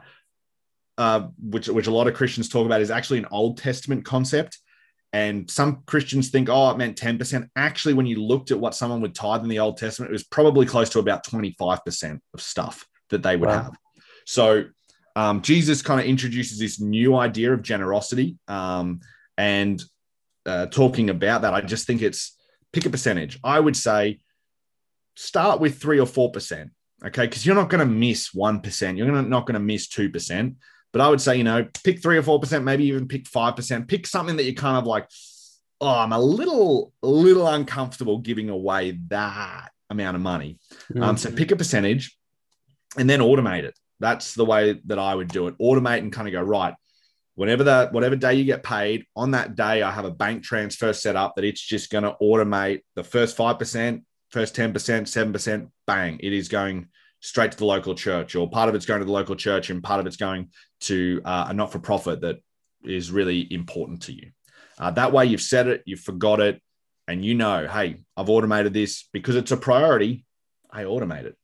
uh, 0.98 1.28
which 1.40 1.68
which 1.68 1.88
a 1.88 1.92
lot 1.92 2.08
of 2.08 2.14
Christians 2.14 2.50
talk 2.50 2.66
about, 2.66 2.82
is 2.82 2.92
actually 2.92 3.20
an 3.20 3.28
Old 3.32 3.58
Testament 3.58 4.06
concept. 4.06 4.60
And 5.14 5.50
some 5.50 5.84
Christians 5.86 6.30
think, 6.30 6.50
oh, 6.50 6.70
it 6.70 6.78
meant 6.78 7.00
10%. 7.00 7.50
Actually, 7.56 7.94
when 7.94 8.06
you 8.06 8.22
looked 8.22 8.52
at 8.52 8.60
what 8.60 8.76
someone 8.76 9.00
would 9.02 9.16
tithe 9.16 9.42
in 9.42 9.48
the 9.50 9.60
Old 9.60 9.78
Testament, 9.78 10.12
it 10.12 10.14
was 10.14 10.26
probably 10.26 10.66
close 10.66 10.90
to 10.90 11.00
about 11.00 11.26
25% 11.26 12.20
of 12.34 12.42
stuff 12.42 12.86
that 13.10 13.24
they 13.24 13.38
would 13.38 13.48
Wow. 13.48 13.64
have. 13.64 13.78
So 14.26 14.66
um, 15.16 15.42
Jesus 15.42 15.82
kind 15.82 16.02
of 16.02 16.06
introduces 16.06 16.60
this 16.60 16.82
new 16.82 17.16
idea 17.16 17.54
of 17.54 17.62
generosity. 17.62 18.38
Um, 18.50 19.00
and 19.38 19.82
uh, 20.46 20.66
talking 20.68 21.10
about 21.10 21.44
that, 21.44 21.54
I 21.54 21.62
just 21.62 21.88
think 21.88 22.02
it's 22.02 22.38
pick 22.74 22.86
a 22.86 22.90
percentage. 22.90 23.40
I 23.44 23.60
would 23.60 23.78
say 23.78 24.20
start 25.16 25.62
with 25.62 25.82
three 25.82 26.00
or 26.00 26.06
4%. 26.06 26.70
Okay. 27.06 27.26
Because 27.26 27.46
you're 27.46 27.56
not 27.56 27.70
going 27.70 27.80
to 27.80 27.92
miss 27.92 28.32
1%. 28.32 28.98
You're 28.98 29.08
gonna, 29.08 29.22
not 29.24 29.46
going 29.46 29.54
to 29.54 29.60
miss 29.60 29.88
2%. 29.88 30.56
But 30.94 31.02
I 31.02 31.10
would 31.10 31.22
say, 31.22 31.38
you 31.38 31.44
know, 31.44 31.68
pick 31.84 32.02
three 32.02 32.18
or 32.18 32.24
4%, 32.24 32.64
maybe 32.64 32.86
even 32.86 33.08
pick 33.08 33.26
5%. 33.26 33.88
Pick 33.88 34.08
something 34.08 34.38
that 34.38 34.44
you're 34.44 34.54
kind 34.54 34.78
of 34.78 34.86
like, 34.86 35.08
oh, 35.82 36.00
I'm 36.00 36.14
a 36.14 36.20
little, 36.20 36.94
a 37.04 37.08
little 37.08 37.48
uncomfortable 37.48 38.20
giving 38.20 38.50
away 38.50 39.00
that 39.10 39.70
amount 39.90 40.16
of 40.16 40.22
money. 40.22 40.60
Um, 41.00 41.18
so 41.18 41.32
pick 41.32 41.52
a 41.52 41.56
percentage 41.56 42.18
and 42.98 43.10
then 43.10 43.20
automate 43.20 43.64
it. 43.64 43.78
That's 44.00 44.34
the 44.34 44.46
way 44.46 44.80
that 44.86 45.00
I 45.00 45.14
would 45.14 45.28
do 45.28 45.48
it. 45.48 45.58
Automate 45.60 46.00
and 46.00 46.12
kind 46.12 46.28
of 46.28 46.32
go, 46.32 46.42
right, 46.42 46.74
whenever 47.36 47.66
that, 47.66 47.94
whatever 47.94 48.16
day 48.16 48.34
you 48.34 48.44
get 48.44 48.64
paid, 48.64 49.06
on 49.16 49.32
that 49.32 49.56
day, 49.56 49.82
I 49.82 49.92
have 49.92 50.06
a 50.06 50.12
bank 50.12 50.44
transfer 50.44 50.94
set 50.94 51.16
up 51.16 51.36
that 51.36 51.46
it's 51.46 51.62
just 51.62 51.92
going 51.92 52.04
to 52.04 52.16
automate 52.22 52.82
the 52.96 53.04
first 53.04 53.38
5%, 53.38 54.04
first 54.30 54.56
10%, 54.56 54.74
7%, 54.74 55.70
bang, 55.86 56.20
it 56.22 56.34
is 56.34 56.50
going 56.50 56.88
straight 57.20 57.52
to 57.52 57.58
the 57.58 57.66
local 57.66 57.96
church, 57.96 58.36
or 58.36 58.50
part 58.50 58.70
of 58.70 58.76
it's 58.76 58.86
going 58.86 59.00
to 59.00 59.06
the 59.06 59.12
local 59.12 59.36
church 59.36 59.70
and 59.70 59.84
part 59.84 60.00
of 60.00 60.08
it's 60.08 60.18
going 60.18 60.50
to 60.82 61.22
uh, 61.26 61.48
a 61.50 61.54
not 61.54 61.72
for 61.72 61.80
profit 61.80 62.22
that 62.22 62.38
is 62.84 63.12
really 63.12 63.52
important 63.52 64.04
to 64.04 64.14
you. 64.14 64.32
Uh, 64.80 64.92
that 64.92 65.12
way, 65.12 65.26
you've 65.26 65.42
said 65.42 65.68
it, 65.68 65.84
you've 65.86 66.00
forgot 66.00 66.40
it, 66.40 66.62
and 67.08 67.26
you 67.26 67.34
know, 67.34 67.68
hey, 67.68 67.98
I've 68.16 68.30
automated 68.30 68.74
this 68.74 69.08
because 69.12 69.36
it's 69.36 69.52
a 69.52 69.58
priority. 69.58 70.26
I 70.70 70.84
automate 70.84 71.24
it. 71.24 71.36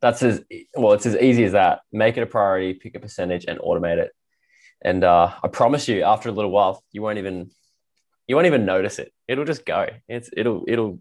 That's 0.00 0.22
as 0.22 0.42
well, 0.74 0.92
it's 0.92 1.06
as 1.06 1.16
easy 1.16 1.44
as 1.44 1.52
that. 1.52 1.80
Make 1.92 2.16
it 2.16 2.22
a 2.22 2.26
priority, 2.26 2.74
pick 2.74 2.96
a 2.96 3.00
percentage 3.00 3.44
and 3.46 3.58
automate 3.58 3.98
it. 3.98 4.10
And 4.80 5.04
uh, 5.04 5.32
I 5.42 5.48
promise 5.48 5.86
you, 5.88 6.02
after 6.02 6.28
a 6.28 6.32
little 6.32 6.50
while, 6.50 6.82
you 6.90 7.02
won't 7.02 7.18
even 7.18 7.50
you 8.26 8.34
won't 8.34 8.46
even 8.46 8.64
notice 8.64 8.98
it. 8.98 9.12
It'll 9.28 9.44
just 9.44 9.66
go. 9.66 9.86
It's 10.08 10.30
it'll 10.36 10.64
it'll 10.66 11.00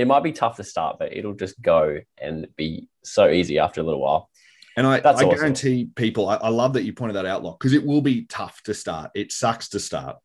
it 0.00 0.06
might 0.06 0.22
be 0.22 0.32
tough 0.32 0.56
to 0.56 0.64
start, 0.64 0.98
but 0.98 1.14
it'll 1.14 1.34
just 1.34 1.60
go 1.60 1.98
and 2.16 2.46
be 2.56 2.88
so 3.04 3.28
easy 3.28 3.58
after 3.58 3.82
a 3.82 3.84
little 3.84 4.00
while. 4.00 4.30
And 4.74 4.86
I, 4.86 5.00
That's 5.00 5.20
I 5.20 5.24
awesome. 5.26 5.36
guarantee 5.36 5.90
people, 5.94 6.26
I, 6.26 6.36
I 6.36 6.48
love 6.48 6.72
that 6.72 6.84
you 6.84 6.94
pointed 6.94 7.16
that 7.16 7.26
out, 7.26 7.42
Locke, 7.42 7.60
because 7.60 7.74
it 7.74 7.84
will 7.84 8.00
be 8.00 8.24
tough 8.24 8.62
to 8.62 8.72
start. 8.72 9.10
It 9.14 9.30
sucks 9.30 9.68
to 9.70 9.78
start. 9.78 10.16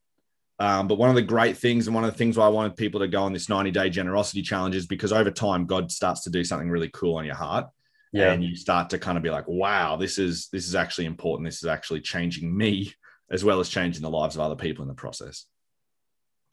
Um, 0.59 0.87
but 0.87 0.97
one 0.97 1.09
of 1.09 1.15
the 1.15 1.21
great 1.21 1.57
things, 1.57 1.87
and 1.87 1.93
one 1.93 2.05
of 2.05 2.11
the 2.11 2.17
things 2.17 2.37
why 2.37 2.45
I 2.45 2.49
wanted 2.49 2.77
people 2.77 3.01
to 3.01 3.09
go 3.09 3.23
on 3.23 3.33
this 3.33 3.49
90 3.49 3.71
day 3.71 3.89
generosity 3.89 4.41
challenge 4.41 4.75
is 4.75 4.87
because 4.87 5.11
over 5.11 5.29
time, 5.29 5.65
God 5.65 5.91
starts 5.91 6.23
to 6.23 6.29
do 6.29 6.45
something 6.45 6.69
really 6.69 6.89
cool 6.93 7.17
on 7.17 7.25
your 7.25 7.35
heart. 7.35 7.67
Yeah. 8.13 8.31
And 8.31 8.41
you 8.41 8.55
start 8.55 8.91
to 8.91 8.97
kind 8.97 9.17
of 9.17 9.23
be 9.25 9.29
like, 9.29 9.45
wow, 9.45 9.97
this 9.97 10.17
is 10.17 10.47
this 10.53 10.69
is 10.69 10.75
actually 10.75 11.03
important. 11.03 11.47
This 11.49 11.61
is 11.61 11.67
actually 11.67 11.99
changing 11.99 12.55
me 12.55 12.93
as 13.29 13.43
well 13.43 13.59
as 13.59 13.67
changing 13.67 14.03
the 14.03 14.09
lives 14.09 14.35
of 14.35 14.41
other 14.41 14.55
people 14.55 14.83
in 14.83 14.87
the 14.87 14.93
process. 14.93 15.47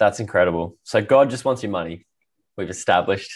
That's 0.01 0.19
incredible. 0.19 0.77
So 0.83 1.01
God 1.01 1.31
just 1.31 1.45
wants 1.45 1.63
your 1.63 1.71
money. 1.71 2.05
We've 2.57 2.71
established. 2.71 3.33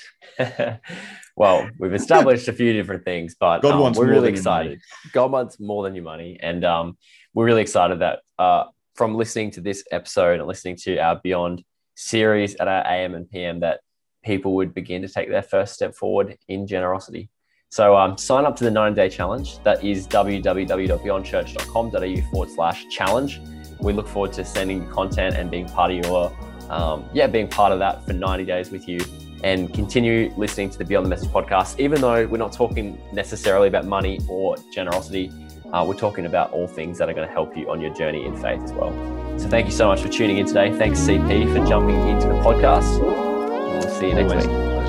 well, 1.37 1.68
we've 1.79 1.94
established 2.02 2.48
a 2.48 2.52
few 2.52 2.72
different 2.72 3.05
things, 3.05 3.37
but 3.38 3.62
God 3.62 3.74
um, 3.74 3.81
wants 3.81 3.98
we're 3.98 4.07
really 4.07 4.33
than 4.33 4.35
your 4.35 4.44
money. 4.44 4.72
excited. 4.72 4.81
God 5.12 5.33
wants 5.33 5.59
more 5.59 5.85
than 5.85 5.94
your 5.94 6.05
money, 6.05 6.38
and 6.40 6.64
um, 6.64 6.98
we're 7.35 7.46
really 7.46 7.62
excited 7.62 8.00
that 8.00 8.20
uh, 8.38 8.64
from 8.94 9.14
listening 9.14 9.50
to 9.52 9.61
this 9.61 9.85
episode 9.90 10.38
and 10.38 10.48
listening 10.48 10.76
to 10.76 10.98
our 10.98 11.20
Beyond 11.22 11.64
series 11.94 12.55
at 12.57 12.68
our 12.68 12.87
AM 12.87 13.14
and 13.14 13.31
PM, 13.31 13.61
that 13.61 13.81
people 14.24 14.55
would 14.57 14.74
begin 14.74 15.02
to 15.02 15.09
take 15.09 15.31
their 15.31 15.42
first 15.42 15.74
step 15.74 15.94
forward 15.94 16.37
in 16.48 16.66
generosity. 16.66 17.31
So 17.70 17.96
um, 17.96 18.18
sign 18.18 18.44
up 18.44 18.57
to 18.57 18.64
the 18.64 18.70
90 18.70 18.96
day 18.96 19.09
challenge. 19.09 19.62
That 19.62 19.83
is 19.85 20.09
www.beyondchurch.com.au 20.09 22.31
forward 22.31 22.50
slash 22.50 22.88
challenge. 22.88 23.40
We 23.81 23.92
look 23.92 24.09
forward 24.09 24.33
to 24.35 24.44
sending 24.44 24.83
you 24.83 24.88
content 24.88 25.37
and 25.37 25.50
being 25.50 25.68
part 25.68 25.92
of 25.92 26.05
your, 26.05 26.37
um, 26.70 27.05
yeah, 27.12 27.26
being 27.26 27.48
part 27.48 27.72
of 27.72 27.79
that 27.79 28.05
for 28.05 28.12
90 28.12 28.44
days 28.44 28.70
with 28.70 28.88
you 28.88 29.00
and 29.44 29.72
continue 29.72 30.33
listening 30.37 30.70
to 30.70 30.79
the 30.79 30.85
Beyond 30.85 31.07
the 31.07 31.11
Message 31.11 31.29
podcast. 31.29 31.79
Even 31.79 32.00
though 32.00 32.26
we're 32.26 32.38
not 32.38 32.52
talking 32.52 33.00
necessarily 33.12 33.68
about 33.68 33.85
money 33.85 34.18
or 34.29 34.57
generosity, 34.72 35.31
uh, 35.72 35.85
we're 35.87 35.94
talking 35.94 36.26
about 36.26 36.52
all 36.52 36.66
things 36.66 36.98
that 36.98 37.09
are 37.09 37.14
going 37.14 37.26
to 37.26 37.33
help 37.33 37.57
you 37.57 37.70
on 37.70 37.81
your 37.81 37.92
journey 37.94 38.24
in 38.24 38.35
faith 38.37 38.61
as 38.62 38.72
well. 38.72 38.92
So 39.38 39.48
thank 39.48 39.66
you 39.66 39.72
so 39.72 39.88
much 39.88 40.00
for 40.00 40.09
tuning 40.09 40.38
in 40.38 40.46
today. 40.46 40.72
Thanks, 40.76 41.00
CP, 41.00 41.52
for 41.52 41.66
jumping 41.66 42.09
into 42.09 42.29
the 42.29 42.35
podcast. 42.35 43.00
We'll 43.00 43.83
see 43.83 44.09
you 44.09 44.14
next 44.14 44.46
week. 44.46 44.86